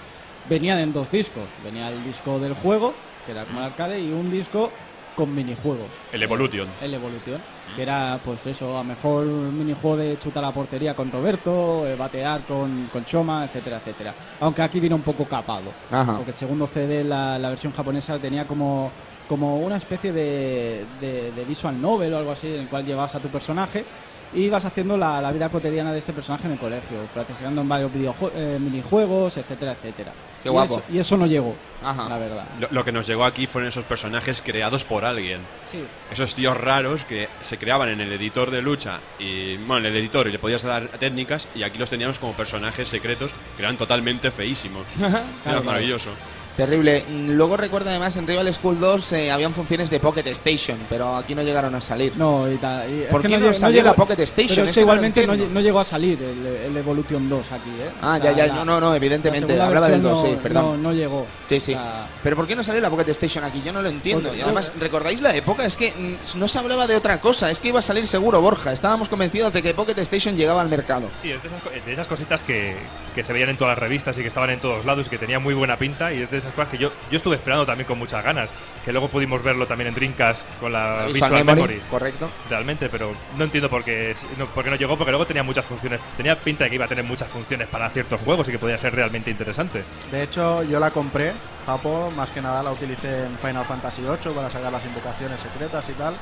[0.50, 1.48] venían en dos discos.
[1.64, 2.94] Venía el disco del juego
[3.26, 4.72] que era como el arcade y un disco
[5.16, 5.90] con minijuegos.
[6.12, 6.68] El Evolution.
[6.82, 7.42] el Evolution,
[7.76, 11.96] que era pues eso, a mejor un minijuego de chutar la portería con Roberto, eh,
[11.96, 14.14] batear con, con Shoma, etcétera, etcétera.
[14.40, 16.16] Aunque aquí vino un poco capado, Ajá.
[16.16, 18.92] porque el segundo CD, la, la versión japonesa, tenía como,
[19.28, 23.16] como una especie de, de, de visual novel o algo así, en el cual llevabas
[23.16, 23.86] a tu personaje
[24.34, 27.70] y vas haciendo la, la vida cotidiana de este personaje en el colegio, participando en
[27.70, 30.12] varios videojue- eh, minijuegos, etcétera, etcétera.
[30.44, 30.76] Qué Y guapo.
[30.76, 32.08] eso- Y eso, no llegó, Ajá.
[32.08, 32.46] la verdad.
[32.60, 35.42] Lo, lo que nos llegó aquí fueron esos personajes creados por alguien.
[35.72, 35.84] Sí.
[36.12, 39.98] Esos tíos raros que se creaban en el editor de lucha y bueno, en el
[39.98, 43.78] editor y le podías dar técnicas y aquí los teníamos como personajes secretos que eran
[43.78, 44.84] totalmente feísimos.
[45.00, 45.64] Era claro.
[45.64, 46.12] maravilloso.
[46.60, 47.04] Terrible.
[47.28, 51.34] Luego recuerdo además en Rival School 2 eh, habían funciones de Pocket Station, pero aquí
[51.34, 52.16] no llegaron a salir.
[52.18, 54.50] No, y ta- y es ¿Por que qué no salió la Pocket Station?
[54.50, 57.52] Pero Es es que no igualmente no, no llegó a salir el, el Evolution 2
[57.52, 57.90] aquí, ¿eh?
[58.02, 59.54] Ah, O sea, ya, ya, la- no, no, no, la evidentemente.
[59.60, 60.64] Hablaba del versión 2, sí, no- perdón.
[60.84, 61.26] No, no llegó.
[61.48, 61.74] Sí, sí.
[61.74, 63.62] O sea, Pero ¿por qué no sale la Pocket Station aquí?
[63.66, 64.24] Yo no lo entiendo.
[64.30, 65.66] Porque- Y además, ¿recordáis la época?
[65.66, 67.50] Es que mm, no se hablaba de otra cosa.
[67.52, 68.74] Es que iba a salir seguro Borja.
[68.74, 71.08] Estábamos convencidos de que Pocket Station llegaba al mercado.
[71.22, 72.76] Sí, es de esas, de esas cositas que,
[73.16, 75.18] que se veían en todas las revistas y que estaban en todos lados y que
[75.18, 76.14] tenían muy buena pinta.
[76.14, 78.50] Y es de esas cosas que yo, yo estuve esperando también con muchas ganas.
[78.84, 81.80] Que luego pudimos verlo también en Dreamcast con la Visual Visual, Memory, Memory.
[81.90, 82.30] correcto.
[82.50, 85.66] Realmente, pero no entiendo por qué, no, por qué no llegó, porque luego tenía muchas
[85.66, 86.02] funciones.
[86.18, 88.78] Tenía pinta de que iba a tener muchas funciones para ciertos juegos y que podía
[88.78, 89.84] ser realmente interesante.
[90.12, 91.34] De hecho, yo la compré,
[91.66, 95.88] Japo, más que nada la utilicé en Final Fantasy VIII para sacar las invocaciones secretas
[95.90, 96.14] y tal.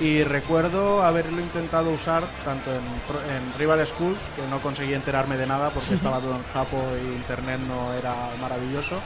[0.00, 5.46] Y recuerdo haberlo intentado usar tanto en, en Rival Schools, que no conseguí enterarme de
[5.46, 8.96] nada porque estaba todo en Japo y internet no era maravilloso.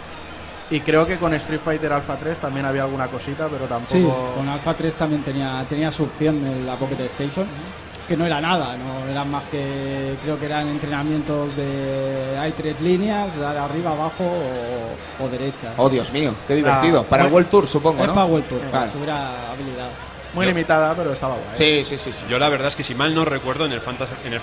[0.73, 3.93] Y creo que con Street Fighter Alpha 3 también había alguna cosita, pero tampoco...
[3.95, 7.47] Sí, con Alpha 3 también tenía, tenía su opción en la Pocket Station,
[8.09, 12.81] que no era nada, no eran más que, creo que eran entrenamientos de, hay tres
[12.81, 15.75] líneas, arriba, abajo o, o derecha.
[15.77, 17.01] Oh, Dios mío, qué divertido.
[17.01, 17.33] Ah, Para el.
[17.33, 18.15] World Tour, supongo, es ¿no?
[18.15, 18.91] Power Tour, Claro.
[18.93, 19.89] para habilidad.
[20.35, 21.57] Muy limitada, pero estaba guay.
[21.57, 22.25] Sí, sí, sí, sí.
[22.29, 24.41] Yo la verdad es que si mal no recuerdo en el, Fantasy, en el,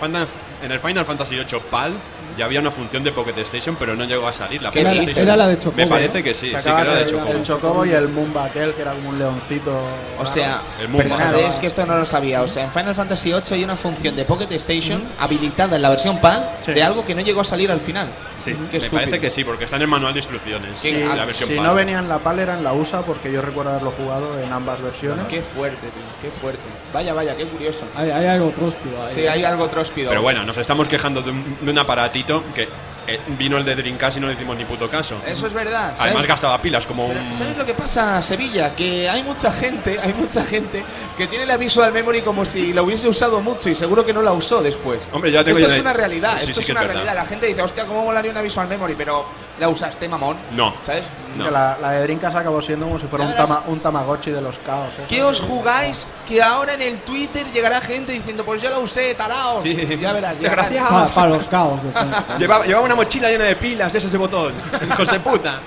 [0.63, 1.93] en el Final Fantasy VIII PAL
[2.37, 4.69] ya había una función de Pocket Station, pero no llegó a salir la.
[4.69, 6.23] Era la de Chocobo, Me parece ¿no?
[6.23, 7.31] que sí, sí que era de el, Chocobo.
[7.31, 9.77] el Chocobo y el Moomba aquel, que era como un leoncito.
[10.17, 10.61] O sea,
[10.95, 12.41] perdonad, es que esto no lo sabía.
[12.41, 15.89] O sea, en Final Fantasy VIII hay una función de Pocket Station habilitada en la
[15.89, 16.73] versión PAL Sí.
[16.73, 18.07] de algo que no llegó a salir al final.
[18.43, 18.51] Sí.
[18.51, 18.91] Me estúpido.
[18.91, 20.77] parece que sí, porque está en el manual de instrucciones.
[20.77, 21.65] Sí, la versión si PAL.
[21.65, 24.51] no venía en la PAL era en la USA, porque yo recuerdo haberlo jugado en
[24.51, 25.25] ambas versiones.
[25.27, 26.63] Qué fuerte, tío, qué fuerte.
[26.93, 27.83] Vaya, vaya, qué curioso.
[27.95, 29.13] Hay, hay algo tróspido ahí.
[29.13, 30.09] Sí, hay algo tróspido.
[30.09, 32.67] Pero bueno, nos estamos quejando de un, de un aparatito que
[33.15, 35.15] eh, vino el de Dreamcast y no le hicimos ni puto caso.
[35.27, 35.89] Eso es verdad.
[35.97, 36.01] ¿sabes?
[36.01, 37.33] Además gastaba pilas como Pero, un...
[37.33, 38.75] ¿Sabes lo que pasa, Sevilla?
[38.75, 40.83] Que hay mucha gente, hay mucha gente
[41.17, 44.21] que tiene la Visual Memory como si la hubiese usado mucho y seguro que no
[44.21, 45.01] la usó después.
[45.11, 47.15] Hombre, ya tengo Esto ya- es una realidad, Sí, esto sí es que una realidad.
[47.15, 48.95] La gente dice, hostia, ¿cómo molaría una Visual Memory?
[48.95, 49.25] Pero
[49.59, 50.37] la usaste, mamón.
[50.51, 50.73] No.
[50.81, 51.05] ¿Sabes?
[51.35, 51.45] No.
[51.45, 54.41] Que la, la de Dreamcast acabó siendo como si fuera un, tama- un Tamagotchi de
[54.41, 54.89] los caos.
[54.97, 55.05] ¿eh?
[55.07, 56.07] ¿Qué os jugáis?
[56.27, 59.63] Que ahora en el Twitter llegará gente diciendo, pues yo la usé, taraos.
[59.63, 59.75] Sí.
[59.99, 60.89] Ya verás, ya Desgraciado.
[60.89, 61.81] Para, para los caos.
[62.39, 64.53] Llevaba, llevaba una mochila llena de pilas, de ese botón.
[64.89, 65.59] Hijos de puta.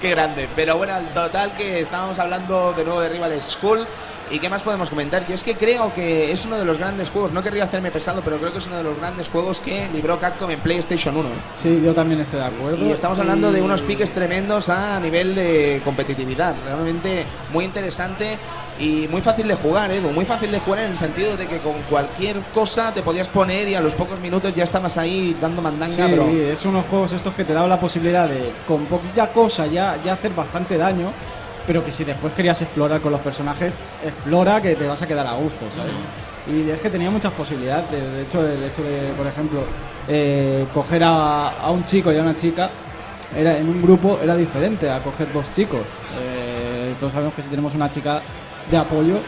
[0.00, 0.48] Qué grande.
[0.54, 3.86] Pero bueno, al total que estábamos hablando de nuevo de Rival School.
[4.30, 5.26] ¿Y qué más podemos comentar?
[5.28, 8.22] Yo es que creo que es uno de los grandes juegos, no querría hacerme pesado,
[8.24, 11.28] pero creo que es uno de los grandes juegos que libró Capcom en PlayStation 1.
[11.56, 12.84] Sí, yo también estoy de acuerdo.
[12.84, 16.56] Y estamos hablando de unos piques tremendos a nivel de competitividad.
[16.64, 18.36] Realmente muy interesante
[18.80, 20.10] y muy fácil de jugar, Edu.
[20.10, 23.68] Muy fácil de jugar en el sentido de que con cualquier cosa te podías poner
[23.68, 26.26] y a los pocos minutos ya estabas ahí dando mandanga, Sí, pero...
[26.26, 30.14] es unos juegos estos que te daban la posibilidad de, con poquita cosa, ya, ya
[30.14, 31.12] hacer bastante daño,
[31.66, 33.72] pero que si después querías explorar con los personajes,
[34.04, 35.92] explora que te vas a quedar a gusto, ¿sabes?
[36.46, 37.90] Y es que tenía muchas posibilidades.
[37.90, 39.64] De, de hecho, el hecho de, por ejemplo,
[40.08, 42.70] eh, coger a, a un chico y a una chica
[43.36, 45.80] era en un grupo era diferente a coger dos chicos.
[46.20, 48.22] Eh, todos sabemos que si tenemos una chica
[48.70, 49.18] de apoyo,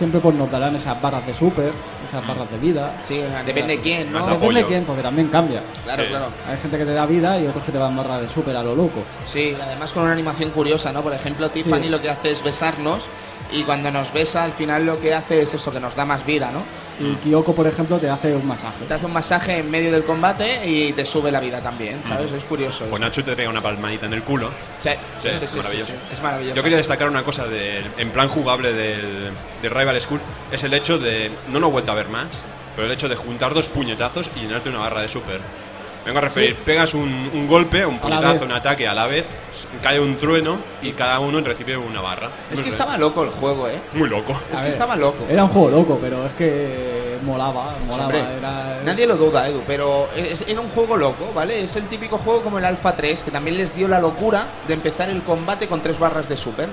[0.00, 1.72] siempre pues nos darán esas barras de super,
[2.08, 2.94] esas barras de vida.
[3.02, 4.18] Sí, depende de quién, ¿no?
[4.24, 4.66] de Depende de apoyo.
[4.66, 5.62] quién, porque también cambia.
[5.84, 6.08] Claro, Sí.
[6.08, 6.26] claro.
[6.48, 8.62] Hay gente que te da vida y otros que te dan barra de super a
[8.62, 9.02] lo loco.
[9.26, 11.02] Sí, además con una animación curiosa, ¿no?
[11.02, 11.88] Por ejemplo, Tiffany Sí.
[11.90, 13.08] lo que hace es besarnos
[13.52, 16.24] y cuando nos besa al final lo que hace es eso, que nos da más
[16.24, 16.62] vida, ¿no?
[17.00, 18.84] Y Kyoko, por ejemplo, te hace un masaje.
[18.86, 22.30] Te hace un masaje en medio del combate y te sube la vida también, ¿sabes?
[22.30, 22.80] Es curioso.
[22.80, 22.98] Pues eso.
[22.98, 24.50] Nacho te pega una palmadita en el culo.
[24.80, 25.92] Sí, sí, Sí, sí, sí, sí, maravilloso.
[25.92, 25.98] sí.
[26.12, 26.56] Es maravilloso.
[26.56, 29.30] Yo quería destacar una cosa del- en plan jugable del,
[29.62, 30.20] de Rival School.
[30.52, 32.26] Es el hecho de, no lo he vuelto a ver más,
[32.76, 35.40] pero el hecho de juntar dos puñetazos y llenarte una barra de super.
[36.10, 39.24] Vengo a referir, pegas un, un golpe, un puñetazo, un ataque a la vez,
[39.80, 42.30] cae un trueno y cada uno recibe una barra.
[42.50, 43.78] Es No que sé, estaba loco el juego, ¿eh?
[43.92, 44.32] Muy loco.
[44.32, 45.24] Es A que ver, estaba loco.
[45.28, 48.06] Era un juego loco, pero es que molaba, molaba.
[48.06, 51.62] Hombre, era- Nadie lo duda, Edu, pero es- era un juego loco, ¿vale?
[51.62, 54.74] Es el típico juego como el Alpha 3, que también les dio la locura de
[54.74, 56.68] empezar el combate con tres barras de super.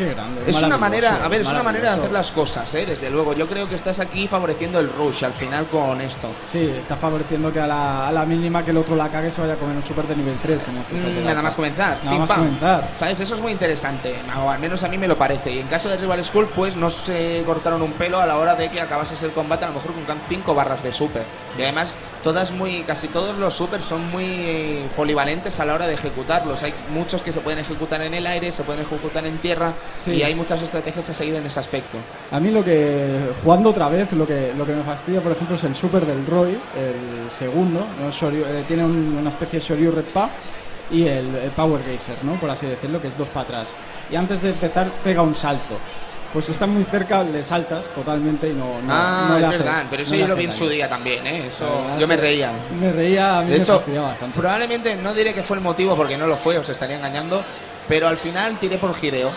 [0.00, 0.42] Qué grande.
[0.46, 2.86] Es una manera, a ver, es una manera de hacer las cosas, ¿eh?
[2.86, 3.34] desde luego.
[3.34, 6.28] Yo creo que estás aquí favoreciendo el rush al final con esto.
[6.50, 9.42] Sí, está favoreciendo que a la, a la mínima que el otro la cague se
[9.42, 11.98] vaya a comer un super de nivel 3 en este Mm, nada más comenzar.
[11.98, 12.38] Nada pim, más pam.
[12.38, 12.90] comenzar.
[12.94, 13.20] ¿Sabes?
[13.20, 15.52] Eso es muy interesante, o al menos a mí me lo parece.
[15.52, 18.54] Y en caso de Rival School, pues no se cortaron un pelo a la hora
[18.54, 21.24] de que acabases el combate, a lo mejor con 5 barras de super.
[21.58, 25.94] Y además, todas muy, casi todos los super son muy polivalentes a la hora de
[25.94, 26.62] ejecutarlos.
[26.62, 30.12] Hay muchos que se pueden ejecutar en el aire, se pueden ejecutar en tierra, Sí.
[30.12, 31.98] y hay muchas estrategias a seguir en ese aspecto.
[32.30, 35.56] A mí lo que, jugando otra vez, lo que, lo que me fastidia, por ejemplo,
[35.56, 38.10] es el super del Roy, el segundo, ¿no?
[38.10, 40.30] Shoryu- eh, tiene un- una especie de Shoryu Red Pa
[40.90, 42.34] y el, el Power Geyser, ¿no?
[42.40, 43.68] Por así decirlo, que es dos para atrás.
[44.10, 45.76] Y antes de empezar pega un salto.
[46.32, 49.48] Pues si está muy cerca, le saltas totalmente y no, no, ah, no le es
[49.48, 51.46] hace- verdad, pero eso no yo lo vi en su día también, ¿eh?
[51.48, 52.52] Eso, yo me reía.
[52.78, 54.38] Me reía, a mí De me hecho, fastidiaba bastante.
[54.38, 57.42] probablemente no diré que fue el motivo porque no lo fue, os estaría engañando,
[57.88, 59.32] pero al final tiré por Gireo.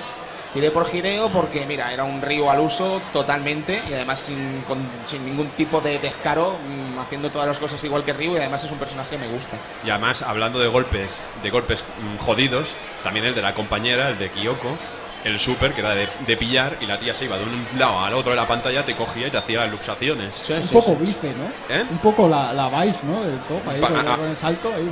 [0.53, 4.87] Tiré por Gireo porque, mira, era un río al uso totalmente y además sin, con-
[5.03, 8.63] sin ningún tipo de descaro, mm, haciendo todas las cosas igual que Ryu y además
[8.63, 9.57] es un personaje que me gusta.
[9.83, 14.19] Y además, hablando de golpes, de golpes mm, jodidos, también el de la compañera, el
[14.19, 14.77] de Kyoko,
[15.23, 17.99] el super, que era de, de pillar, y la tía se iba de un lado
[17.99, 20.49] al otro de la pantalla, te cogía y te hacía las luxaciones.
[20.49, 21.73] un poco vice, ¿no?
[21.75, 21.85] ¿Eh?
[21.89, 23.23] Un poco la, la Vice, ¿no?
[23.23, 24.73] Del top, ahí Pa- con, el salto.
[24.75, 24.89] Ahí.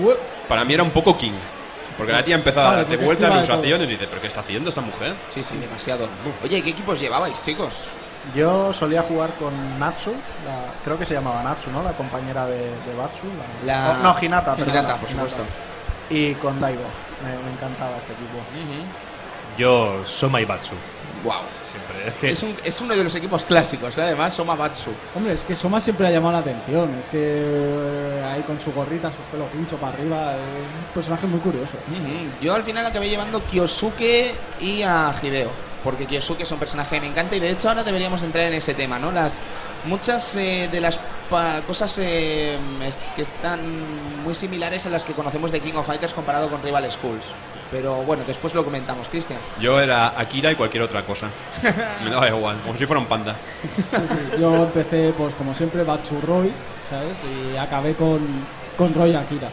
[0.48, 1.34] Para mí era un poco king.
[1.98, 4.70] Porque la tía empezaba Vale, a darte vueltas, luxaciones, y dice, ¿pero qué está haciendo
[4.70, 5.13] esta mujer?
[5.30, 6.08] Sí, sí, demasiado.
[6.44, 7.89] Oye, ¿qué equipos llevabais, chicos?
[8.36, 10.12] Yo solía jugar con Natsu,
[10.46, 11.84] la- creo que se llamaba Natsu, ¿no?
[11.84, 13.28] La compañera de, de Batsu.
[13.65, 15.44] La, La- no, Hinata, perdona, Hinata, por supuesto.
[16.10, 16.82] Y con Daigo.
[17.24, 18.39] Me, me encantaba este equipo.
[19.58, 20.74] Yo, Soma y Batsu.
[21.24, 21.34] Wow.
[21.72, 22.08] Siempre.
[22.10, 24.02] Es que Es, un- es uno de los equipos clásicos, ¿eh?
[24.02, 24.90] además, Somabatsu.
[25.16, 26.94] Hombre, es que Soma siempre ha llamado la atención.
[26.96, 31.28] Es que eh, ahí con su gorrita, su pelo pincho para arriba, es un personaje
[31.28, 31.78] muy curioso.
[32.42, 35.52] Yo al final acabé llevando a Kyosuke y a Hideo.
[35.84, 38.54] Porque Kyosuke es un personaje que me encanta y de hecho ahora deberíamos entrar en
[38.54, 39.12] ese tema, ¿no?
[39.12, 39.41] Las
[39.86, 41.00] muchas eh, de las
[41.65, 42.58] cosas eh,
[43.15, 43.62] que están
[44.24, 47.34] muy similares a las que conocemos de King of Fighters comparado con Rival Schools.
[47.72, 49.39] Pero bueno, después lo comentamos, Cristian.
[49.60, 51.30] Yo era Akira y cualquier otra cosa.
[52.04, 53.36] Me daba igual, como si fuera un panda.
[54.38, 56.52] Yo empecé, pues como siempre, Batsu Roy,
[56.89, 57.13] ¿sabes?
[57.24, 58.20] Y acabé con,
[58.78, 59.50] con Roy Akira.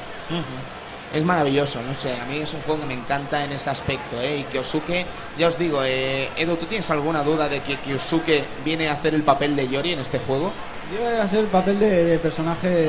[1.14, 4.20] Es maravilloso, no sé, a mí es un juego que me encanta en ese aspecto,
[4.20, 4.38] ¿eh?
[4.38, 5.06] Y Kyosuke,
[5.38, 9.14] ya os digo, eh, Edu, ¿tú tienes alguna duda de que Kyosuke viene a hacer
[9.14, 10.52] el papel de Yori en este juego?
[10.94, 12.88] Yo a hacer el papel de, de personaje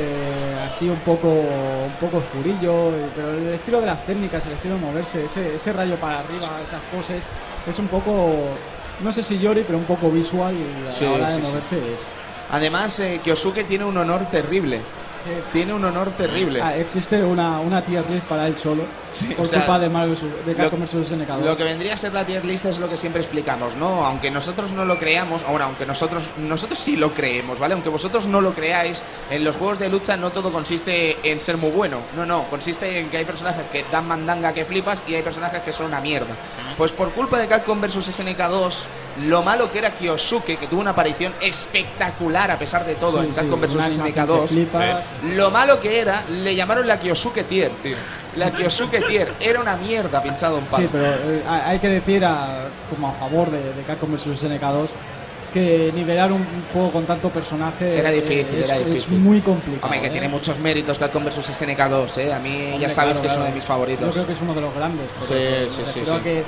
[0.65, 4.82] así un poco un poco oscurillo, pero el estilo de las técnicas, el estilo de
[4.82, 7.23] moverse, ese, ese rayo para arriba, esas poses,
[7.67, 8.36] es un poco,
[9.01, 10.55] no sé si Yori, pero un poco visual
[10.97, 11.41] Sí, la hora de sí.
[11.41, 11.99] moverse es.
[12.51, 14.82] Además, eh, Kyosuke tiene un honor terrible.
[15.51, 16.62] Tiene un honor terrible.
[16.62, 19.89] Ah, existe una, una tier list para él solo, Sí, por o sea, culpa de
[19.89, 21.43] Marvel de lo- Capcom vs SNK.
[21.43, 24.05] Lo que vendría a ser la tier list es lo que siempre explicamos, ¿no?
[24.05, 27.73] Aunque nosotros no lo creamos, bueno, aunque nosotros nosotros sí lo creemos, ¿vale?
[27.73, 31.58] Aunque vosotros no lo creáis, en los juegos de lucha no todo consiste en ser
[31.58, 31.97] muy bueno.
[32.15, 35.62] No, no, consiste en que hay personajes que dan mandanga que flipas y hay personajes
[35.62, 36.36] que son una mierda.
[36.77, 38.88] Pues por culpa de Capcom vs SNK 2,
[39.25, 43.27] lo malo que era Kyosuke, que tuvo una aparición espectacular a pesar de todo Sí,
[43.27, 44.51] en sí, Capcom vs SNK animación que 2.
[45.36, 47.95] Lo malo que era, le llamaron la Kyosuke Tier, tío.
[48.38, 50.84] La Kyosuke Tier era una mierda pinchado un palo.
[50.84, 54.89] Sí, pero eh, hay que decir, a- como a favor de, de Capcom vs SNK2,
[55.54, 59.17] que nivelar un juego con tanto personaje Era difícil, es, era es difícil.
[59.17, 59.86] muy complicado.
[59.88, 60.12] Hombre, que ¿eh?
[60.12, 62.34] tiene muchos méritos Capcom vs SNK 2, ¿eh?
[62.34, 64.13] A mí ya Hombre, sabes claro, que es uno de mis Yo favoritos.
[64.13, 65.08] creo que es uno de los grandes.
[65.28, 66.12] pero Sí, sí, sí, sí.
[66.24, 66.43] que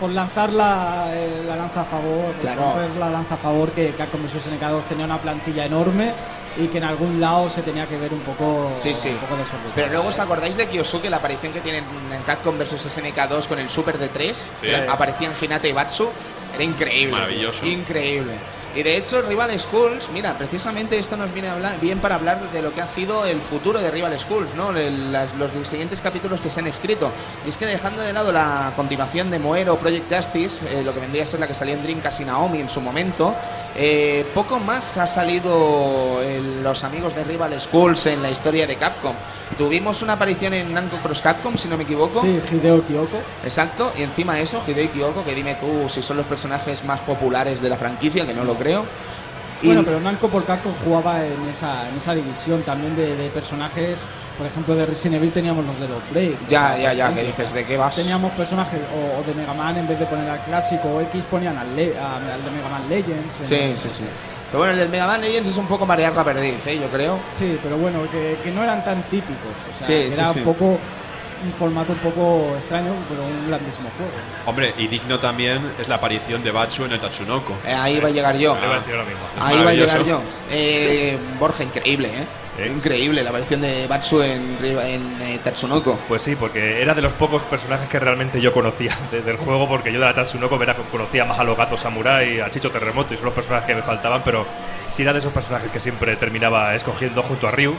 [0.00, 2.74] por lanzar la, eh, la lanza a favor, por Claro.
[2.98, 6.12] la lanza a favor, que Capcom vs SNK2 tenía una plantilla enorme
[6.58, 9.10] y que en algún lado se tenía que ver un poco, Sí, sí.
[9.10, 9.72] un poco desorbitado.
[9.74, 13.46] Pero luego os acordáis de Kyosuke, la aparición que tienen en Capcom vs SNK 2
[13.46, 14.66] con el Super de 3, Sí.
[14.88, 16.08] aparecían Hinata y Batsu,
[16.54, 17.12] era increíble.
[17.12, 17.64] Maravilloso.
[17.64, 18.32] Increíble.
[18.74, 22.40] Y de hecho, Rival Schools, mira, precisamente esto nos viene a hablar, bien para hablar
[22.52, 24.70] de lo que ha sido el futuro de Rival Schools, ¿no?
[24.72, 27.10] Los siguientes capítulos que se han escrito.
[27.44, 31.00] Y es que dejando de lado la continuación de Moero Project Justice, eh, lo que
[31.00, 33.34] vendría a ser la que salió en Dreamcast y Naomi en su momento,
[33.74, 38.76] eh, poco más ha salido el- los amigos de Rival Schools en la historia de
[38.76, 39.14] Capcom.
[39.56, 42.20] Tuvimos una aparición en Namco Cross Capcom, si no me equivoco.
[42.20, 43.18] Sí, Hideo Kyoko.
[43.42, 47.60] Exacto, y encima eso, Hideo Kyoko, que dime tú si son los personajes más populares
[47.60, 48.84] de la franquicia, que no lo creo.
[49.60, 53.28] Y Bueno, pero Namco por Capcom jugaba en esa, en esa división también de, de
[53.30, 53.98] personajes.
[54.36, 56.36] Por ejemplo, de Resident Evil teníamos los de los Blade.
[56.48, 57.96] ya, ya, ya, que dices, ¿de qué vas?
[57.96, 61.24] Teníamos personajes o, o de Mega Man en vez de poner al clásico o X
[61.28, 63.34] ponían al, le- al de Mega Man Legends.
[63.42, 64.04] Sí, sí, sí.
[64.48, 66.78] Pero bueno, el del Mega Man Legends es un poco marear la perdiz, ¿eh?
[66.80, 67.18] yo creo.
[67.36, 69.52] Sí, pero bueno, que, que no eran tan típicos.
[69.70, 70.38] O sea, Sí, era sí.
[70.38, 70.78] un poco
[71.44, 74.10] un formato un poco extraño, pero un grandísimo juego.
[74.46, 77.52] Hombre, y digno también es la aparición de Batsu en el Tatsunoko.
[77.66, 78.56] Eh, ahí va a llegar yo.
[78.56, 79.20] Le iba a decir lo mismo.
[79.36, 80.20] Es Ahí va a llegar yo.
[80.50, 82.26] Eh, Borja, increíble, ¿eh?
[82.58, 82.66] ¿Eh?
[82.66, 85.98] Increíble la aparición de Batsu en, en eh, Tatsunoko.
[86.08, 89.68] Pues sí, porque era de los pocos personajes que realmente yo conocía de- del juego,
[89.68, 93.14] porque yo de la Tatsunoko verá, conocía más a los gatos samurai, a Chicho Terremoto,
[93.14, 94.44] y son los personajes que me faltaban, pero
[94.90, 97.74] sí era de esos personajes que siempre terminaba escogiendo junto a Ryu,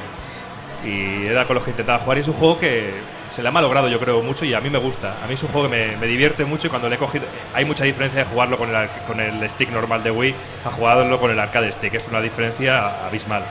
[0.85, 2.91] y era con los que intentaba jugar, y es un juego que
[3.31, 5.17] se le ha malogrado yo creo mucho, y a mí me gusta.
[5.23, 7.25] A mí es un juego que me, me divierte mucho, y cuando le he cogido...
[7.53, 10.33] Hay mucha diferencia de jugarlo con el, con el stick normal de Wii
[10.65, 13.43] a jugarlo con el arcade stick, es una diferencia abismal.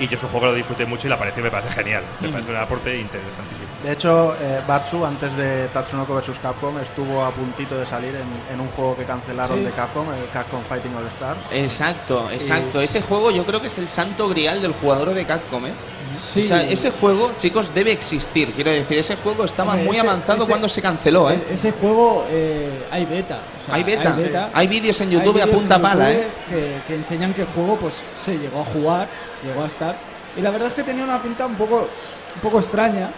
[0.00, 2.02] Y yo es un juego que lo disfruté mucho y la pareció me parece genial.
[2.20, 3.66] Me parece un aporte interesantísimo.
[3.84, 8.54] De hecho, eh, Batsu, antes de Tatsunoko vs Capcom, estuvo a puntito de salir en,
[8.54, 9.64] en un juego que cancelaron Sí.
[9.64, 11.40] de Capcom, el Capcom Fighting All Stars.
[11.52, 12.80] Exacto, exacto.
[12.80, 15.72] Ese juego yo creo que es el santo grial del jugador de Capcom, ¿eh?
[16.16, 16.40] Sí.
[16.40, 18.52] O sea, ese juego, chicos, debe existir.
[18.52, 21.40] Quiero decir, ese juego estaba Hombre, muy ese- avanzado ese- cuando se canceló, ¿eh?
[21.50, 23.40] E- Ese juego eh, hay beta.
[23.60, 24.50] o sea, Hay beta.
[24.52, 26.28] Hay vídeos en YouTube a punta pala, ¿eh?
[26.48, 29.08] Que, que enseñan que el juego pues se llegó a jugar,
[29.44, 29.96] llegó a estar.
[30.36, 31.88] Y la verdad es que tenía una pinta un poco,
[32.34, 33.10] un poco extraña,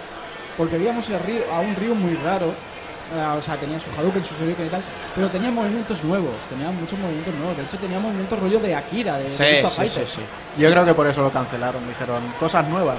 [0.56, 1.16] porque veíamos el
[1.52, 2.54] a un Ryu muy raro.
[3.14, 4.82] Eh, O sea, tenía su Hadouken, su Shoryuken y tal,
[5.14, 7.56] pero tenía movimientos nuevos, tenía muchos movimientos nuevos.
[7.56, 10.20] De hecho, tenía movimientos rollo de Akira, de, de Sí, Virtua sí, sí, sí.
[10.58, 11.86] Yo creo que por eso lo cancelaron.
[11.88, 12.98] Dijeron, cosas nuevas,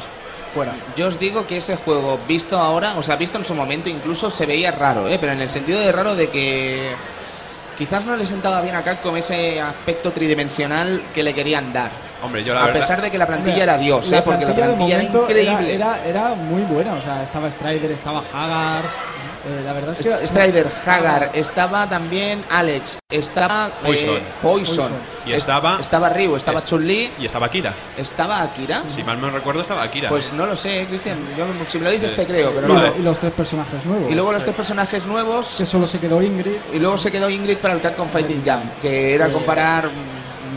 [0.54, 0.74] fuera.
[0.96, 4.30] Yo os digo que ese juego, visto ahora, o sea, visto en su momento, incluso
[4.30, 5.18] se veía raro, ¿eh?
[5.20, 6.92] Pero en el sentido de raro de que
[7.78, 11.92] quizás no le sentaba bien a Capcom ese aspecto tridimensional que le querían dar.
[12.22, 12.80] Hombre, yo la A verdad...
[12.80, 14.22] pesar de que la plantilla Hombre, era Dios, ¿eh?
[14.24, 15.74] Porque la de plantilla era momento increíble.
[15.74, 18.84] Era, era muy buena, o sea, estaba Strider, estaba Hagar.
[19.46, 20.28] Eh, la verdad es que.
[20.28, 24.20] Strider, Hagar, estaba también Alex, estaba eh, Poison.
[24.42, 24.76] Poison.
[24.90, 24.92] Poison.
[25.26, 27.74] Y estaba- estaba Ryu, estaba Es- Chun-Li, Y estaba Akira.
[27.98, 28.84] estaba Akira.
[28.88, 30.10] Si mal no recuerdo, estaba Akira.
[30.10, 31.18] Pues no lo sé, Cristian.
[31.38, 32.16] Yo, si me lo dices Sí.
[32.18, 32.82] te creo, pero y, no.
[32.82, 34.12] lo- y los tres personajes nuevos.
[34.12, 36.58] Y luego los tres personajes nuevos Que solo se quedó Ingrid.
[36.74, 39.90] Y luego se quedó Ingrid para el Capcom Fighting Jam, que era Eh, comparar.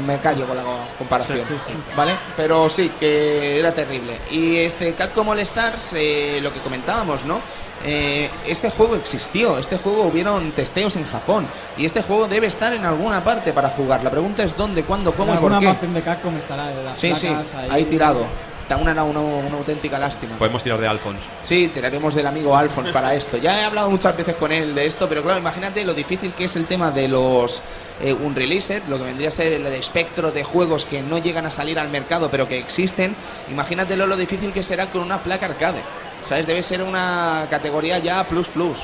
[0.07, 0.63] Me callo con la
[0.99, 1.39] comparación.
[1.49, 1.73] Sí, sí, sí.
[1.97, 2.15] ¿Vale?
[2.37, 4.19] Pero sí, que era terrible.
[4.31, 7.41] Y este Capcom All Stars, eh, lo que comentábamos, ¿no?
[7.87, 11.47] Eh, este juego existió, este juego hubieron testeos en Japón.
[11.79, 14.03] Y este juego debe estar en alguna parte para jugar.
[14.03, 15.87] La pregunta es dónde, cuándo, cómo en y por qué.
[15.87, 17.29] de Capcom estará de las Sí, sí,
[17.71, 18.27] ahí tirado.
[18.67, 20.37] Está una, una, una auténtica lástima.
[20.39, 21.23] Podemos tirar de Alphonse.
[21.41, 23.37] Sí, tiraremos del amigo Alphonse para esto.
[23.37, 26.47] Ya he hablado muchas veces con él de esto, pero claro, imagínate lo difícil que
[26.47, 27.63] es el tema de los
[28.03, 31.53] eh, Unreleased, lo que vendría a ser el espectro de juegos que no llegan a
[31.53, 33.15] salir al mercado, pero que existen.
[33.53, 35.79] Imagínatelo lo difícil que será con una placa arcade.
[36.23, 36.47] ¿Sabes?
[36.47, 38.79] Debe ser una categoría ya plus plus.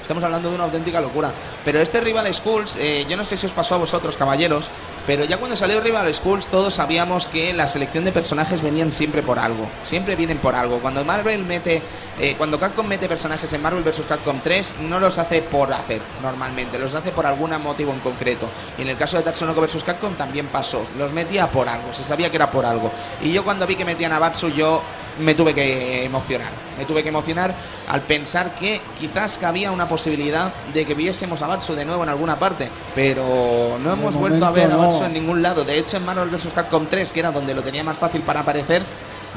[0.00, 1.30] Estamos hablando de una auténtica locura.
[1.64, 4.70] Pero este Rival Schools, eh, yo no sé si os pasó a vosotros, caballeros,
[5.08, 9.22] pero ya cuando salió Rival Schools todos sabíamos que la selección de personajes venían siempre
[9.22, 9.66] por algo.
[9.82, 10.80] Siempre vienen por algo.
[10.80, 11.80] Cuando Marvel mete,
[12.20, 14.04] eh, cuando Capcom mete personajes en Marvel vs.
[14.06, 18.50] Capcom 3, no los hace por hacer normalmente, los hace por algún motivo en concreto.
[18.76, 19.82] Y en el caso de Tatsunoko vs.
[19.82, 20.82] Capcom también pasó.
[20.98, 22.92] Los metía por algo, se sabía que era por algo.
[23.22, 24.82] Y yo cuando vi que metían a Batsu, yo
[25.20, 26.48] me tuve que emocionar.
[26.76, 27.54] Me tuve que emocionar
[27.88, 32.08] al pensar que quizás cabía una posibilidad de que viésemos a Batsu de nuevo en
[32.08, 34.97] alguna parte, pero no hemos vuelto a ver a no.
[34.98, 35.64] Batsu en ningún lado.
[35.64, 36.48] De hecho, en Marvel vs.
[36.54, 38.82] Capcom 3, que era donde lo tenía más fácil para aparecer,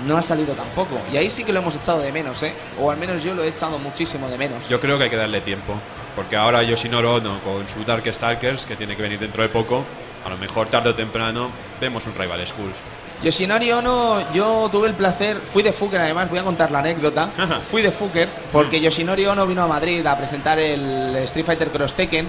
[0.05, 0.99] no ha salido tampoco.
[1.11, 2.53] Y ahí sí que lo hemos echado de menos, ¿eh?
[2.79, 4.67] O al menos yo lo he echado muchísimo de menos.
[4.69, 5.73] Yo creo que hay que darle tiempo.
[6.15, 9.83] Porque ahora Yoshinoro Ono con su Dark Stalkers, que tiene que venir dentro de poco,
[10.25, 11.49] a lo mejor tarde o temprano
[11.79, 12.75] vemos un Rival Schools.
[13.23, 17.29] Yoshinori Ono, yo tuve el placer, fui de Fuker además, voy a contar la anécdota.
[17.69, 21.93] fui de Fuker porque Yoshinori Ono vino a Madrid a presentar el Street Fighter Cross
[21.93, 22.27] Tekken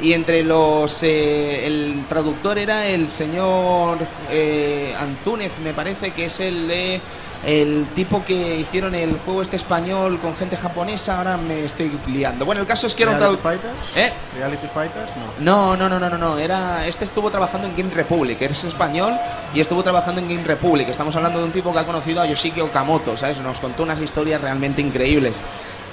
[0.00, 1.02] y entre los.
[1.02, 3.98] eh, el traductor era el señor
[4.30, 7.00] eh, Antúnez, me parece que es el de.
[7.42, 12.44] El tipo que hicieron el juego este español con gente japonesa, ahora me estoy liando.
[12.44, 13.72] Bueno, el caso es que era un ¿Reality traductor.
[13.72, 13.96] Fighters?
[13.96, 14.12] ¿Eh?
[14.36, 15.10] ¿Reality Fighters?
[15.38, 15.74] No.
[15.74, 16.36] No, no, no, no, no, no.
[16.36, 19.14] Era, este estuvo trabajando en Game Republic, es español
[19.54, 20.90] y estuvo trabajando en Game Republic.
[20.90, 23.40] Estamos hablando de un tipo que ha conocido a Yoshiki Okamoto, ¿sabes?
[23.40, 25.38] Nos contó unas historias realmente increíbles.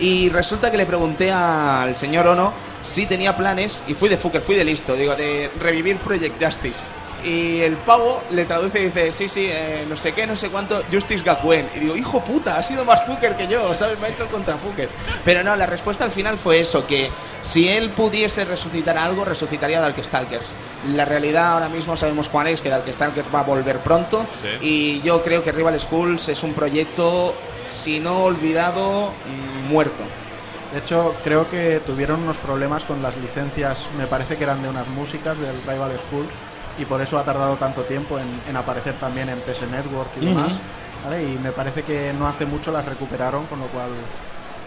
[0.02, 2.52] Y resulta que le pregunté al señor Ono
[2.88, 6.86] si tenía planes, y fui de fucker, fui de listo, digo, de revivir Project Justice.
[7.24, 10.50] Y el pavo le traduce y dice, sí, sí, eh, no sé qué, no sé
[10.50, 11.68] cuánto, Justice Gakuen.
[11.76, 14.00] Y digo, hijo puta, ha sido más fucker que yo, ¿sabes?
[14.00, 14.88] Me ha hecho el contra fucker.
[15.26, 17.10] Pero no, la respuesta al final fue eso, que
[17.42, 20.54] si él pudiese resucitar algo, resucitaría Darkstalkers.
[20.96, 24.26] La realidad ahora mismo sabemos cuál es, que Darkstalkers va a volver pronto.
[24.42, 24.66] Sí.
[24.66, 27.36] Y yo creo que Rival Schools es un proyecto,
[27.66, 30.04] si no olvidado, mm, muerto.
[30.74, 34.70] De hecho, creo que tuvieron unos problemas con las licencias, me parece que eran de
[34.70, 36.30] unas músicas del Rival Schools,
[36.78, 40.26] y por eso ha tardado tanto tiempo en, en aparecer también en PS Network y
[40.26, 40.52] demás.
[41.04, 41.24] ¿vale?
[41.24, 43.90] Y me parece que no hace mucho las recuperaron, con lo cual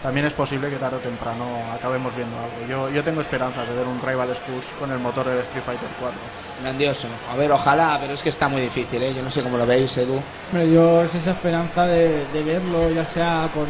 [0.03, 2.65] también es posible que tarde o temprano acabemos viendo algo.
[2.67, 5.89] Yo, yo tengo esperanzas de ver un Rival Schools con el motor del Street Fighter
[5.99, 6.17] 4.
[6.61, 7.07] Grandioso.
[7.31, 9.13] A ver, ojalá, pero es que está muy difícil, ¿eh?
[9.13, 10.21] Yo no sé cómo lo veis, Edu.
[10.51, 13.65] Hombre, yo es esa esperanza de, verlo, ya sea con,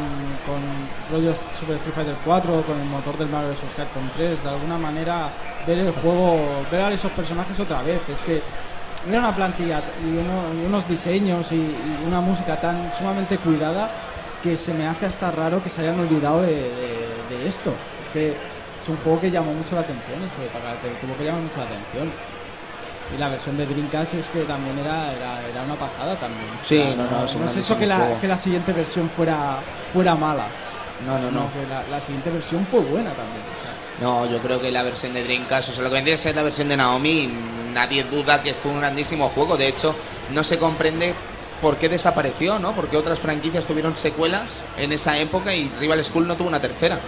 [0.46, 0.62] con
[1.60, 3.76] Super Street Fighter 4 o con el motor del Marvel vs.
[3.78, 5.30] Capcom 3, de alguna manera
[5.66, 6.38] ver el juego,
[6.70, 8.02] ver a esos personajes otra vez.
[8.10, 8.42] Es que
[9.08, 11.76] era una plantilla y, uno- y unos diseños y,
[12.06, 13.90] una música tan sumamente cuidada
[14.44, 16.72] que se me hace hasta raro que se hayan olvidado de,
[17.46, 17.74] esto.
[18.04, 21.42] Es que es un juego que llamó mucho la atención, eso de tuvo que llamar
[21.42, 22.12] mucho la atención.
[23.14, 26.48] Y la versión de Dreamcast es que también era, era, era una pasada también.
[26.62, 29.60] Sí, no, no, un no es eso que la, que la siguiente versión fuera,
[29.94, 30.48] fuera mala.
[31.06, 31.52] No, no, no.
[31.52, 33.42] que la, la siguiente versión fue buena también.
[34.02, 36.36] No, yo creo que la versión de Dreamcast, o sea, lo que vendría a ser
[36.36, 37.30] la versión de Naomi,
[37.74, 39.58] nadie duda que fue un grandísimo juego.
[39.58, 39.96] De hecho,
[40.32, 41.14] no se comprende
[41.62, 42.74] por qué desapareció, ¿no?
[42.74, 47.00] Porque otras franquicias tuvieron secuelas en esa época y Rival School no tuvo una tercera.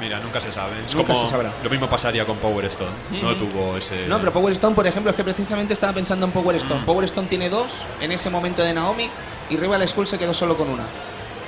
[0.00, 0.72] Mira, nunca se sabe.
[0.84, 1.52] Es Nunca como se sabrá.
[1.62, 2.90] lo mismo pasaría con Power Stone.
[3.22, 4.06] No tuvo ese.
[4.06, 6.82] No, pero Power Stone, por ejemplo, es que precisamente estaba pensando en Power Stone.
[6.84, 9.08] Power Stone tiene dos en ese momento de Naomi
[9.50, 10.84] y Rival School se quedó solo con una.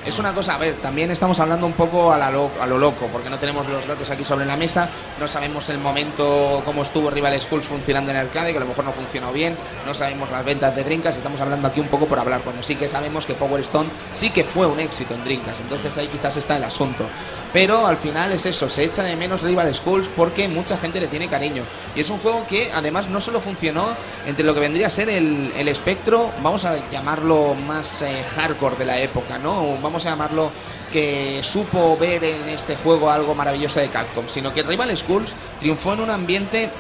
[0.03, 2.79] Es una cosa, a ver, también estamos hablando un poco a, la lo, a lo
[2.79, 4.89] loco, porque no tenemos los datos aquí sobre la mesa,
[5.21, 8.67] no sabemos el momento, cómo estuvo Rival Schools funcionando en el arcade, que a lo
[8.67, 12.07] mejor no funcionó bien, no sabemos las ventas de Dreamcast, estamos hablando aquí un poco
[12.07, 15.23] por hablar, cuando sí que sabemos que Power Stone sí que fue un éxito en
[15.23, 17.05] Dreamcast, entonces ahí quizás está el asunto.
[17.53, 21.09] Pero al final es eso, se echa de menos Rival Schools porque mucha gente le
[21.09, 21.65] tiene cariño.
[21.97, 23.89] Y es un juego que además no solo funcionó
[24.27, 28.77] entre lo que vendría a ser el, el espectro, vamos a llamarlo más eh, hardcore
[28.77, 29.77] de la época, ¿no?
[29.83, 30.53] Vamos a llamarlo
[30.93, 35.95] que supo ver en este juego algo maravilloso de Capcom, sino que Rival Schools triunfó
[35.95, 36.71] en un ambiente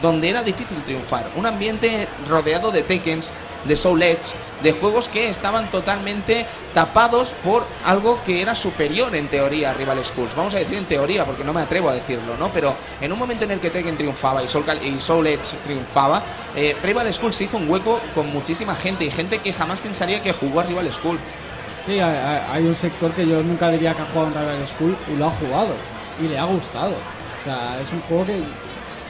[0.00, 1.26] donde era difícil triunfar.
[1.36, 3.32] Un ambiente rodeado de Tekkens,
[3.64, 4.32] de Soul Edge,
[4.62, 10.04] de juegos que estaban totalmente tapados por algo que era superior en teoría a Rival
[10.04, 10.34] Schools.
[10.34, 12.52] Vamos a decir en teoría, porque no me atrevo a decirlo, ¿no?
[12.52, 16.22] Pero en un momento en el que Tekken triunfaba y Soul, y Edge triunfaba,
[16.56, 20.22] eh, Rival Schools se hizo un hueco con muchísima gente y gente que jamás pensaría
[20.22, 21.18] que jugó a Rival School.
[21.86, 25.16] Sí, hay un sector que yo nunca diría que ha jugado en Rival School y
[25.16, 25.74] lo ha jugado
[26.22, 26.92] y le ha gustado.
[26.92, 28.40] O sea, es un juego que,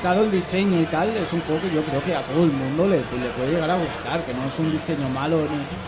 [0.02, 2.50] dado el diseño y tal, es un juego que yo creo que a todo el
[2.52, 5.38] mundo le, le puede llegar a gustar, que no es un diseño malo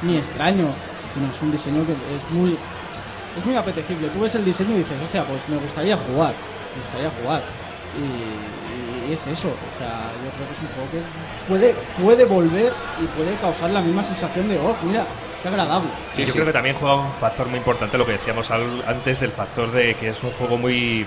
[0.02, 0.66] ni, ni extraño,
[1.12, 2.56] sino es un diseño que es muy,
[3.38, 4.08] es muy apetecible.
[4.08, 6.32] Tú ves el diseño y dices, hostia, pues me gustaría jugar,
[6.74, 7.42] me gustaría jugar.
[7.96, 12.24] Y, y es eso, o sea, yo creo que es un juego que puede, puede
[12.24, 15.04] volver y puede causar la misma sensación de, oh, mira,
[15.42, 15.88] qué agradable.
[16.14, 19.20] Sí, yo creo que también juega un factor muy importante, lo que decíamos al- antes
[19.20, 21.06] del factor de que es un juego muy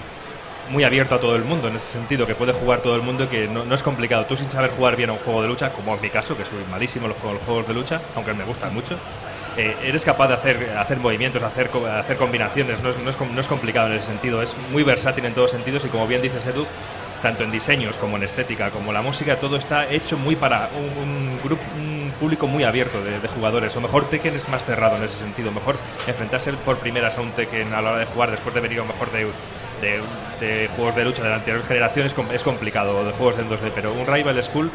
[0.70, 3.26] muy abierto a todo el mundo, en ese sentido, que puede jugar todo el mundo
[3.26, 4.26] y que no, es complicado.
[4.26, 6.46] Tú sin saber jugar bien a un juego de lucha, como en mi caso, que
[6.46, 8.98] soy malísimo los juegos, de lucha, aunque me gustan mucho,
[9.58, 13.42] eh, eres capaz de hacer, hacer movimientos, hacer, hacer combinaciones, no es, no, es, no
[13.42, 16.46] es complicado en ese sentido, es muy versátil en todos sentidos y como bien dices
[16.46, 16.66] Edu,
[17.22, 21.40] tanto en diseños como en estética, como la música, todo está hecho muy para un,
[21.44, 21.64] grupo,
[22.20, 23.76] público muy abierto de, de jugadores.
[23.76, 25.52] O mejor Tekken es más cerrado en ese sentido.
[25.52, 28.80] Mejor enfrentarse por primeras a un Tekken a la hora de jugar después de venir
[28.80, 29.28] a lo mejor de,
[29.82, 30.02] de,
[30.40, 33.72] de juegos de lucha de la anterior generación es, es complicado, de juegos de 2D,
[33.74, 34.72] pero un Rival School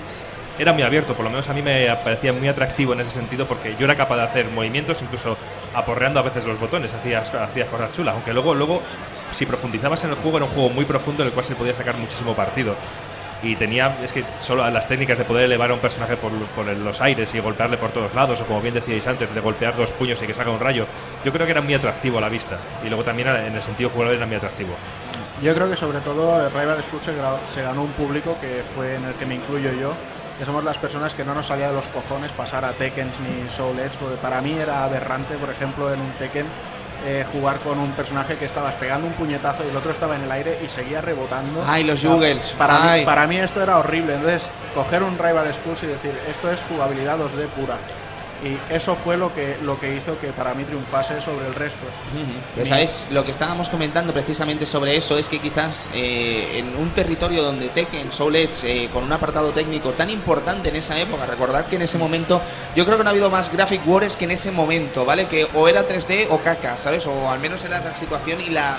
[0.59, 3.47] era muy abierto, por lo menos a mí me parecía muy atractivo en ese sentido
[3.47, 5.37] porque yo era capaz de hacer movimientos, incluso
[5.75, 8.83] aporreando a veces los botones, hacías, hacías cosas chulas, aunque luego, luego,
[9.33, 11.75] si profundizabas en el juego, era un juego muy profundo en el cual se podía
[11.75, 12.77] sacar muchísimo partido.
[13.43, 16.67] Y tenía, es que solo las técnicas de poder elevar a un personaje por, por
[16.67, 19.91] los aires y golpearle por todos lados, o como bien decíais antes, de golpear dos
[19.93, 20.87] puños y que saca un rayo,
[21.25, 22.59] yo creo que era muy atractivo a la vista.
[22.85, 24.75] Y luego también en el sentido jugable era muy atractivo.
[25.43, 27.13] Yo creo que sobre todo el Rival School se,
[27.53, 29.93] se ganó un público que fue en el que me incluyo yo,
[30.39, 33.49] que somos las personas que no nos salía de los cojones pasar a Tekken ni
[33.51, 36.47] Soul Edge, porque para mí era aberrante, por ejemplo, en un Tekken
[37.05, 40.23] eh, jugar con un personaje que estabas pegando un puñetazo y el otro estaba en
[40.23, 41.65] el aire y seguía rebotando.
[41.67, 42.55] Ay, los juggles.
[42.59, 43.01] Para, Ay.
[43.01, 46.61] Mí, para mí esto era horrible, entonces coger un Rival School y decir, esto es
[46.69, 47.77] jugabilidad 2D pura.
[48.43, 51.87] Y eso fue lo que, lo que hizo que para mí triunfase sobre el resto.
[52.55, 56.91] Pues sabes, lo que estábamos comentando precisamente sobre eso es que quizás eh, en un
[56.91, 61.25] territorio donde Tekken, Soul Edge, eh, con un apartado técnico tan importante en esa época,
[61.27, 62.41] recordad que en ese momento
[62.75, 65.27] yo creo que no ha habido más Graphic Wars que en ese momento, ¿vale?
[65.27, 67.07] Que o era 3D o caca, ¿sabes?
[67.07, 68.77] O al menos era la situación y la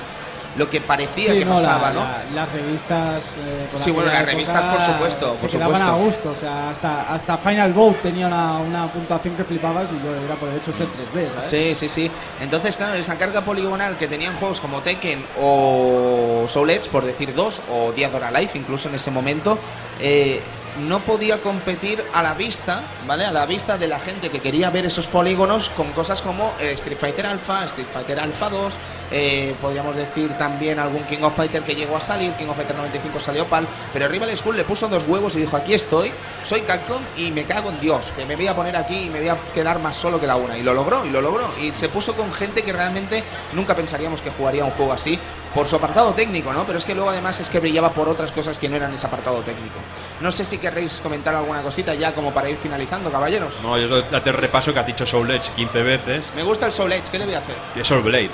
[0.56, 2.00] lo que parecía Sí, que no, pasaba, la- ¿no?
[2.02, 3.24] la- las revistas.
[3.46, 5.92] eh, por Sí, bueno, las revistas, por supuesto, se por quedaban supuesto.
[5.92, 6.30] a gusto.
[6.32, 10.36] O sea, hasta, hasta Final Boat tenía una, una puntuación que flipabas y yo era
[10.36, 11.50] por el hecho de ser 3D, ¿sabes?
[11.50, 12.12] Sí, sí, sí.
[12.40, 17.34] Entonces, claro, esa carga poligonal que tenían juegos como Tekken o Soul Edge, por decir
[17.34, 19.58] dos, o Dead or Alive, incluso en ese momento,
[20.00, 20.42] eh,
[20.80, 23.26] no podía competir a la vista, ¿vale?
[23.26, 26.72] A la vista de la gente que quería ver esos polígonos con cosas como eh,
[26.74, 28.74] Street Fighter Alpha, Street Fighter Alpha 2,
[29.12, 32.76] eh, podríamos decir también algún King of Fighter que llegó a salir, King of Fighter
[32.76, 36.12] 95 salió PAL, pero Rival School le puso dos huevos y dijo, aquí estoy,
[36.44, 39.20] soy Capcom y me cago en Dios, que me voy a poner aquí y me
[39.20, 40.58] voy a quedar más solo que la una.
[40.58, 41.50] Y lo logró, y lo logró.
[41.62, 45.20] Y se puso con gente que realmente nunca pensaríamos que jugaría un juego así
[45.54, 46.64] por su apartado técnico, ¿no?
[46.64, 49.08] Pero es que luego además es que brillaba por otras cosas que no eran ese
[49.08, 49.76] apartado técnico.
[50.22, 53.54] No sé si querréis comentar alguna cosita ya como para ir finalizando, caballeros.
[53.62, 56.26] No, yo date el repaso que has dicho Soul Edge 15 veces.
[56.36, 57.56] Me gusta el Soul Edge, ¿qué le voy a hacer?
[57.76, 58.32] Es Soul Blade.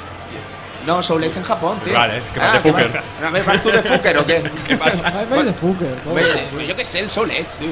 [0.86, 1.93] No, Soul Edge en Japón, tío.
[1.93, 3.01] Vale, que vas Ah, de ¿qué fucker.
[3.21, 4.51] vas- ¿vas tú de fucker o qué?
[4.67, 5.11] ¿Qué pasa?
[5.30, 6.11] Vais de fucker, ¿no?
[6.11, 7.71] Hombre, Yo qué sé, el Soul Edge, tío.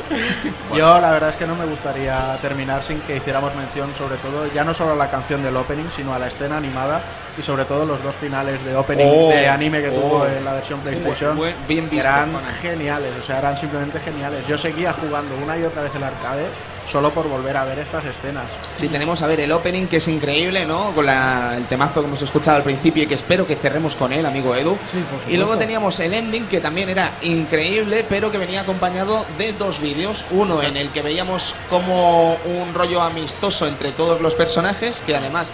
[0.75, 4.51] Yo la verdad es que no me gustaría terminar sin que hiciéramos mención sobre todo,
[4.53, 7.01] ya no solo a la canción del opening, sino a la escena animada
[7.37, 10.27] y sobre todo los dos finales de opening Oh, de anime que tuvo oh.
[10.27, 11.37] en la versión PlayStation.
[11.37, 14.45] buen- bien visto, eran geniales, o sea, eran simplemente geniales.
[14.47, 16.47] Yo seguía jugando una y otra vez el arcade
[16.89, 18.45] solo por volver a ver estas escenas.
[18.75, 20.93] Sí, tenemos a ver el opening que es increíble, ¿no?
[20.95, 24.13] Con la- el temazo que hemos escuchado al principio y que espero que cerremos con
[24.13, 24.77] él, amigo Edu.
[24.91, 29.53] Sí, y luego teníamos el ending que también era increíble, pero que venía acompañado de
[29.53, 30.25] dos vídeos.
[30.31, 35.47] Uno en el que veíamos como un rollo amistoso entre todos los personajes, que además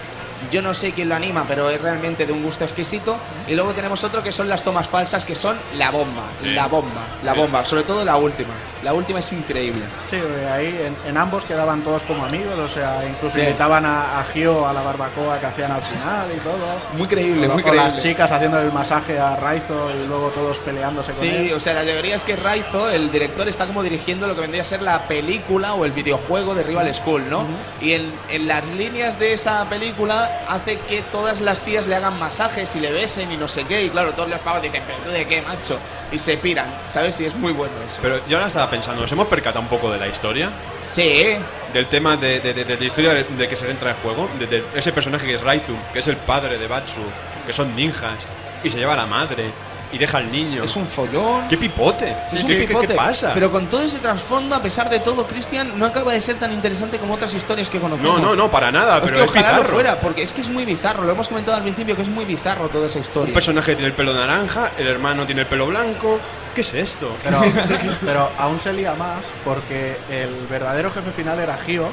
[0.51, 3.17] yo no sé quién lo anima, pero es realmente de un gusto exquisito.
[3.47, 6.47] Y luego tenemos otro que son las tomas falsas, que son la bomba, Sí.
[6.51, 7.39] la bomba, la Sí.
[7.39, 8.53] bomba, sobre todo la última.
[8.83, 9.85] La última es increíble.
[10.09, 13.41] Sí, eh, ahí en, en ambos quedaban todos como amigos, o sea, incluso Sí.
[13.43, 16.57] invitaban a, a Gio a la barbacoa que hacían al final y todo.
[16.97, 17.83] Muy creíble, O- muy creíble.
[17.91, 21.53] las chicas haciendo el masaje a Raizo y luego todos peleándose con Sí, él.
[21.53, 24.63] o sea, la teoría es que Raizo, el director, está como dirigiendo lo que vendría
[24.63, 27.45] a ser la película o el videojuego de Rival School, ¿no?
[27.79, 32.17] Y en, en las líneas de esa película hace que todas las tías le hagan
[32.19, 33.83] masajes y le besen y no sé qué.
[33.83, 35.77] Y claro, todos los pavos dicen, ¿pero tú de qué, macho?
[36.11, 37.19] Y se piran, ¿sabes?
[37.19, 37.99] Y es muy bueno eso.
[38.01, 40.49] Pero yo ahora estaba pensando, ¿nos hemos percatado un poco de la historia?
[40.81, 41.37] Sí,
[41.73, 44.45] Del tema de, de- de- de la historia de, que se centra el juego, de,
[44.47, 47.01] de ese personaje que es Raizu, que es el padre de Batsu,
[47.47, 48.19] que son ninjas,
[48.63, 49.45] y se lleva a la madre,
[49.93, 50.63] y deja al niño.
[50.63, 51.47] es un follón.
[51.47, 52.15] ¡Qué pipote!
[52.33, 52.87] Es un ¿Qué, pipote.
[52.87, 53.31] qué pasa?
[53.33, 56.51] Pero con todo ese trasfondo, a pesar de todo, Cristian, no acaba de ser tan
[56.51, 58.19] interesante como otras historias que conocemos.
[58.19, 59.73] No, no, no, para nada, Es pero que es ojalá lo bizarro.
[59.75, 61.03] fuera, porque es que es muy bizarro.
[61.03, 63.27] Lo hemos comentado al principio que es muy bizarro toda esa historia.
[63.29, 66.19] Un personaje tiene el pelo naranja, el hermano tiene el pelo blanco.
[66.55, 67.15] ¿Qué es esto?
[67.23, 67.41] Pero,
[68.05, 71.89] pero aún se lía más porque el verdadero jefe final era Gio,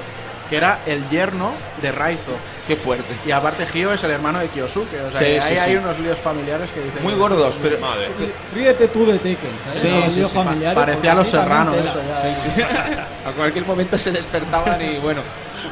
[0.50, 2.32] que era el yerno de Raizo.
[2.66, 3.16] Qué fuerte.
[3.26, 4.94] Y aparte Gio es el hermano de Kyosuke.
[5.06, 5.62] O sea, Sí, que sí, ahí sí.
[5.70, 7.02] hay unos líos familiares que dicen...
[7.02, 7.78] Muy gordos, pero.
[7.78, 8.08] Madre.
[8.54, 9.80] Ríete tú de Tekken, ¿sabes?
[9.80, 12.34] Sí, Los sí, líos sí, familiares, parecía porque Los a también Serranos eso, ya.
[12.34, 12.62] Sí, sí.
[13.28, 15.20] A cualquier momento se despertaban y bueno,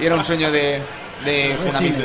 [0.01, 0.81] y era un sueño de,
[1.25, 2.03] de Funamizu.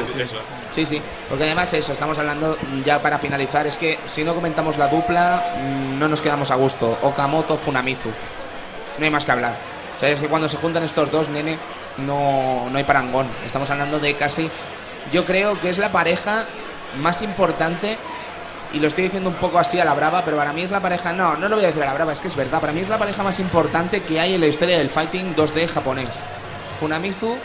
[0.70, 4.78] Sí, sí, porque además eso, estamos hablando ya para finalizar, es que si no comentamos
[4.78, 6.98] la dupla, mm, no nos quedamos a gusto.
[7.02, 8.10] Okamoto, Funamizu.
[8.98, 9.56] No hay más que hablar.
[9.98, 11.58] O sea, es que cuando se juntan estos dos, nene,
[11.98, 13.28] no, no hay parangón.
[13.46, 14.50] Estamos hablando de casi,
[15.12, 16.46] yo creo que es la pareja
[17.02, 17.98] más importante
[18.74, 20.80] y lo estoy diciendo un poco así a la brava, pero para mí es la
[20.80, 22.74] pareja, no, no lo voy a decir a la brava, es que es verdad, para
[22.74, 26.20] mí es la pareja más importante que hay en la historia del fighting 2D japonés.
[26.80, 27.38] Funamizu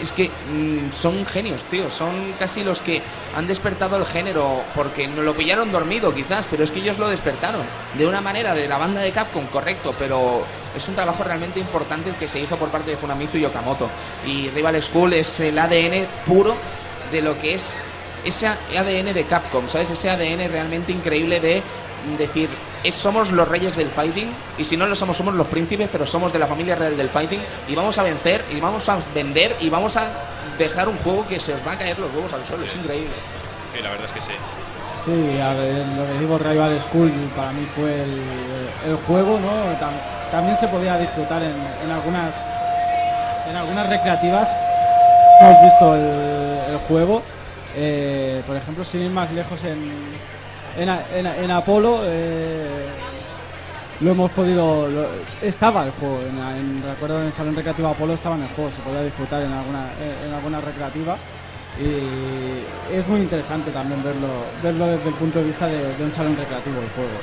[0.00, 3.02] es que mm, son genios, tío, son casi los que
[3.36, 7.08] han despertado el género, porque no lo pillaron dormido quizás, pero es que ellos lo
[7.08, 7.62] despertaron
[7.94, 10.44] de una manera de la banda de Capcom, correcto, pero
[10.76, 13.88] es un trabajo realmente importante el que se hizo por parte de Funamizu y Okamoto.
[14.26, 16.54] Y Rival School es el ADN puro
[17.10, 17.78] de lo que es
[18.24, 19.90] ese ADN de Capcom, ¿sabes?
[19.90, 21.62] Ese ADN realmente increíble de
[22.18, 22.48] decir,
[22.84, 26.06] es- somos los reyes del fighting y si no lo somos, somos los príncipes, pero
[26.06, 29.56] somos de la familia real del fighting y vamos a vencer y vamos a vender
[29.60, 30.12] y vamos a
[30.58, 33.10] dejar un juego que se os va a caer los huevos al suelo, es increíble.
[33.74, 34.32] Sí, la verdad es que sí.
[35.04, 39.48] Sí, lo que digo Rival School para mí fue el, juego, ¿no?
[39.80, 42.32] Tam- también se podía disfrutar en, en algunas
[43.50, 44.48] en algunas recreativas.
[45.40, 47.22] Hemos visto el, juego,
[47.76, 50.12] eh, por ejemplo, sin ir más lejos en
[50.78, 52.02] en, en, Apolo.
[52.04, 52.86] eh,
[54.00, 54.88] lo hemos podido.
[55.42, 58.80] estaba el juego, en, recuerdo en el Salón Recreativo Apolo estaba en el juego, se
[58.80, 59.86] podía disfrutar en alguna,
[60.26, 61.16] en alguna recreativa.
[61.82, 64.28] Y es muy interesante también verlo,
[64.62, 67.18] verlo desde el punto de vista de, de un salón recreativo el juego.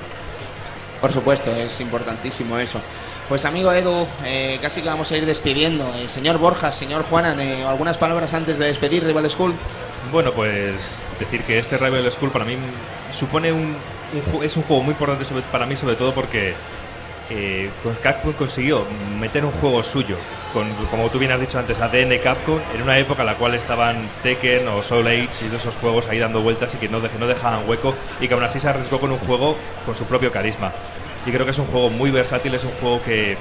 [0.99, 2.81] Por supuesto, es importantísimo eso.
[3.29, 5.85] Pues amigo Edu, eh, casi que vamos a ir despidiendo.
[5.95, 9.53] Eh, señor Borja, señor Juanan, eh, algunas palabras antes de despedir Rival School.
[10.11, 12.57] Bueno, pues decir que este Rival School para mí
[13.11, 13.77] supone un,
[14.33, 16.53] un es un juego muy importante sobre- para mí sobre todo porque
[17.29, 17.69] eh,
[18.01, 18.85] Capcom consiguió
[19.19, 20.17] meter un juego suyo
[20.89, 24.09] como tú bien has dicho antes, ADN Capcom en una época en la cual estaban
[24.23, 27.27] Tekken o Soul Age y todos esos juegos ahí dando vueltas y que no, no
[27.27, 29.55] dejaban hueco y que aún así se arriesgó con un juego
[29.85, 30.71] con su propio carisma.
[31.25, 33.37] Y creo que es un juego muy versátil, es un juego que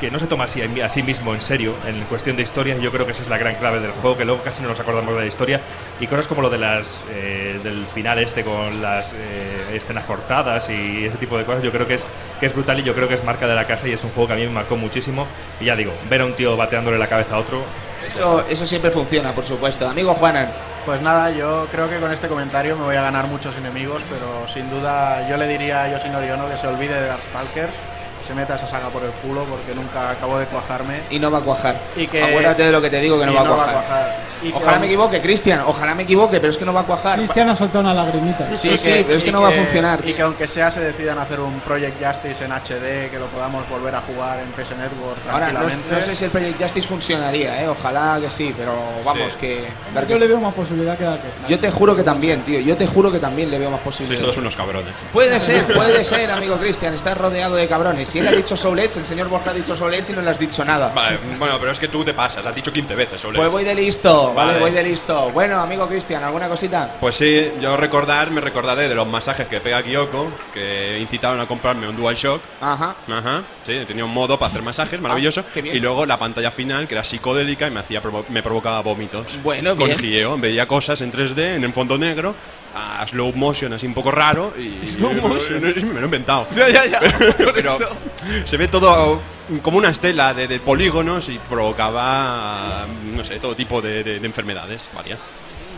[0.00, 2.76] que no se toma así, a sí mismo en serio en cuestión de historia.
[2.78, 4.80] Yo creo que esa es la gran clave del juego, que luego casi no nos
[4.80, 5.60] acordamos de la historia.
[6.00, 10.70] Y cosas como lo de las eh, del final este con las eh, escenas cortadas
[10.70, 12.06] y ese tipo de cosas, yo creo que es,
[12.40, 14.10] que es brutal y yo creo que es marca de la casa y es un
[14.10, 15.26] juego que a mí me marcó muchísimo.
[15.60, 17.62] Y ya digo, ver a un tío bateándole la cabeza a otro.
[18.06, 19.86] Eso, eso siempre funciona, por supuesto.
[19.86, 20.48] Amigo Juanan.
[20.86, 24.48] Pues nada, yo creo que con este comentario me voy a ganar muchos enemigos, pero
[24.48, 27.74] sin duda yo le diría a Yoshinori Ono que se olvide de Darkstalkers
[28.30, 31.00] se meta esa saga por el culo porque nunca acabo de cuajarme.
[31.10, 31.80] Y no va a cuajar.
[31.96, 34.16] Y que- Acuérdate de lo que te digo, que no, y va, a cuajar.
[34.40, 35.62] Y Ojalá me equivoque, Cristian.
[35.66, 37.18] Ojalá me equivoque, pero es que no va a cuajar.
[37.18, 38.54] Cristian ha soltado una lagrimita.
[38.54, 40.00] Sí, y sí, pero es que y no va a funcionar.
[40.08, 43.68] Y que aunque sea se decidan hacer un Project Justice en HD, que lo podamos
[43.68, 47.68] volver a jugar en PS Network Ahora, no, sé si el Project Justice funcionaría, ¿eh?
[47.68, 48.72] Ojalá que sí, pero
[49.04, 49.38] vamos, Sí.
[49.40, 49.64] que...
[50.08, 51.48] Yo le veo más posibilidad que Darkest.
[51.48, 52.60] Yo te juro que también, tío.
[52.60, 54.20] Yo te juro que también le veo más Sois posibilidades.
[54.20, 54.94] todos unos cabrones.
[55.12, 56.94] Puede ser, puede ser, amigo Cristian.
[56.94, 58.08] Estás rodeado de cabrones.
[58.08, 58.56] Si él ha dicho
[59.00, 60.92] el señor Borja ha dicho Soul Edge y no le has dicho nada.
[60.94, 63.64] Vale, bueno, pero es que tú te pasas, has dicho 15 veces sobre Pues voy
[63.64, 64.60] de listo, vale, Vale.
[64.60, 65.30] voy de listo.
[65.30, 66.96] Bueno, amigo Cristian, ¿alguna cosita?
[67.00, 71.46] Pues sí, yo recordar, me recordaré de los masajes que pega Kyoko, que incitaron a
[71.46, 72.40] comprarme un DualShock.
[72.60, 72.96] Ajá.
[73.10, 75.40] Ajá, sí, tenía un modo para hacer masajes, maravilloso.
[75.46, 75.76] Ah, qué bien.
[75.76, 79.40] y luego la pantalla final, que era psicodélica y me hacía provo- me provocaba vómitos.
[79.42, 79.98] Bueno, Con bien.
[79.98, 82.34] Gio, veía cosas en 3D, en el fondo negro,
[82.74, 85.60] a slow motion así un poco raro y Slow motion.
[85.62, 86.46] me lo he inventado.
[86.54, 87.00] Ya, ya, ya.
[87.54, 87.76] Pero
[88.44, 89.20] se ve todo
[89.62, 94.26] como una estela de, de polígonos y provocaba, no sé, todo tipo de, de- de
[94.26, 95.18] enfermedades, varias.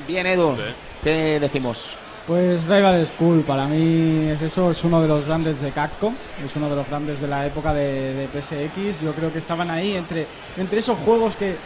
[0.06, 0.56] Bien, Edu.
[0.56, 0.62] Sí.
[1.04, 1.96] ¿Qué decimos?
[2.26, 6.14] Pues Rival School, para mí es eso, es uno de los grandes de Capcom,
[6.44, 9.00] es uno de los grandes de la época de, de PSX.
[9.02, 10.26] Yo creo que estaban ahí entre,
[10.56, 11.56] entre esos juegos que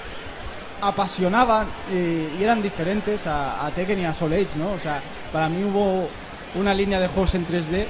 [0.80, 4.72] apasionaban eh, y eran diferentes a, a Tekken y a Soul Edge, ¿no?
[4.72, 5.00] O sea,
[5.32, 6.08] para mí hubo
[6.54, 7.86] una línea de juegos en 3D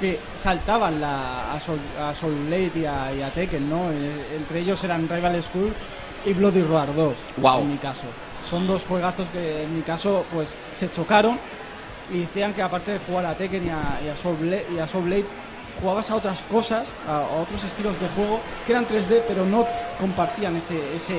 [0.00, 3.90] que saltaban la, a, Soul, a Soul Edge y a, y a Tekken, ¿no?
[3.90, 5.72] Eh, entre ellos eran Rival School
[6.24, 7.60] y Bloody Roar 2, Guau.
[7.62, 8.06] en mi caso.
[8.46, 11.38] Son dos juegazos que en mi caso pues se chocaron
[12.12, 14.78] y decían que aparte de jugar a Tekken y a, y a Soul Blade, y
[14.78, 15.26] a Soul Blade,
[15.80, 19.66] jugabas a otras cosas, a, a otros estilos de juego que eran 3D pero no
[20.00, 21.14] compartían ese, ese,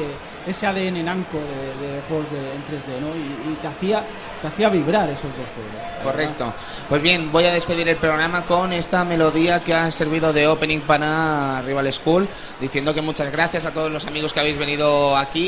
[0.47, 3.15] ese ADN nanco de, de juegos de, en 3D, ¿no?
[3.15, 4.03] Y, y te, hacía,
[4.41, 5.73] te hacía vibrar esos dos juegos.
[5.73, 6.03] verdad.
[6.03, 6.53] Correcto.
[6.87, 10.79] Pues bien, voy a despedir el programa con esta melodía que ha servido de opening
[10.81, 12.27] para Rival School,
[12.59, 15.41] diciendo que muchas gracias a todos los amigos que habéis venido aquí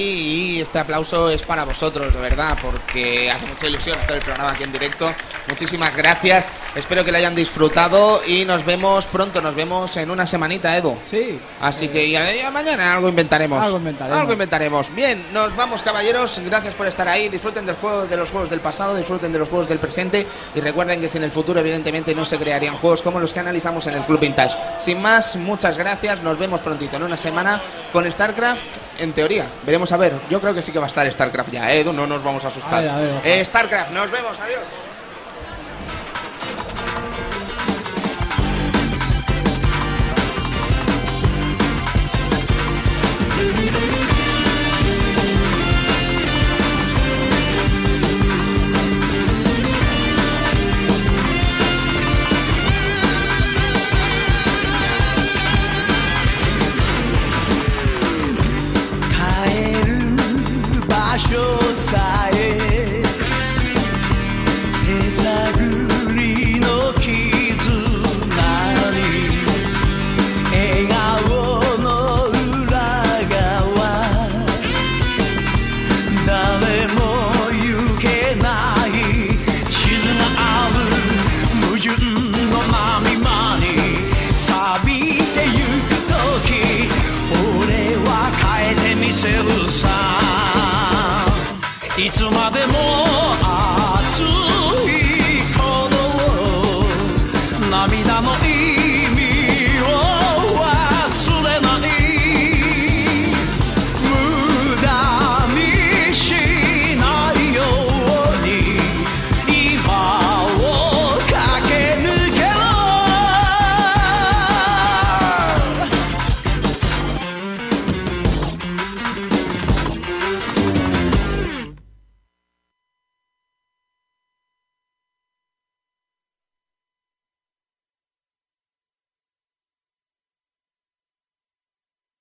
[0.58, 4.52] y este aplauso es para vosotros, de verdad, porque hace mucha ilusión hacer el programa
[4.52, 5.12] aquí en directo.
[5.50, 10.28] Muchísimas gracias, espero que lo hayan disfrutado y nos vemos pronto, nos vemos en una
[10.28, 10.96] semanita, Edu.
[11.10, 11.40] Sí.
[11.62, 13.64] Así que y a- y a mañana algo inventaremos.
[13.64, 14.20] Algo inventaremos.
[14.20, 14.81] Algo inventaremos.
[14.90, 16.40] Bien, nos vamos caballeros.
[16.44, 17.30] Gracias por estar ahí.
[17.30, 20.26] Disfruten del juego, de los juegos del pasado, disfruten de los juegos del presente
[20.56, 23.40] y recuerden que si en el futuro evidentemente no se crearían juegos como los que
[23.40, 24.58] analizamos en el Club Vintage.
[24.80, 26.22] Sin más, muchas gracias.
[26.22, 27.62] Nos vemos prontito en una semana
[27.92, 28.78] con StarCraft.
[29.00, 30.14] En teoría, veremos a ver.
[30.30, 31.74] Yo creo que sí que va a estar StarCraft ya.
[31.74, 31.84] ¿eh?
[31.84, 32.74] No nos vamos a asustar.
[32.74, 33.36] A ver, a ver, ojalá.
[33.36, 34.40] Eh, StarCraft, nos vemos.
[34.40, 34.68] Adiós.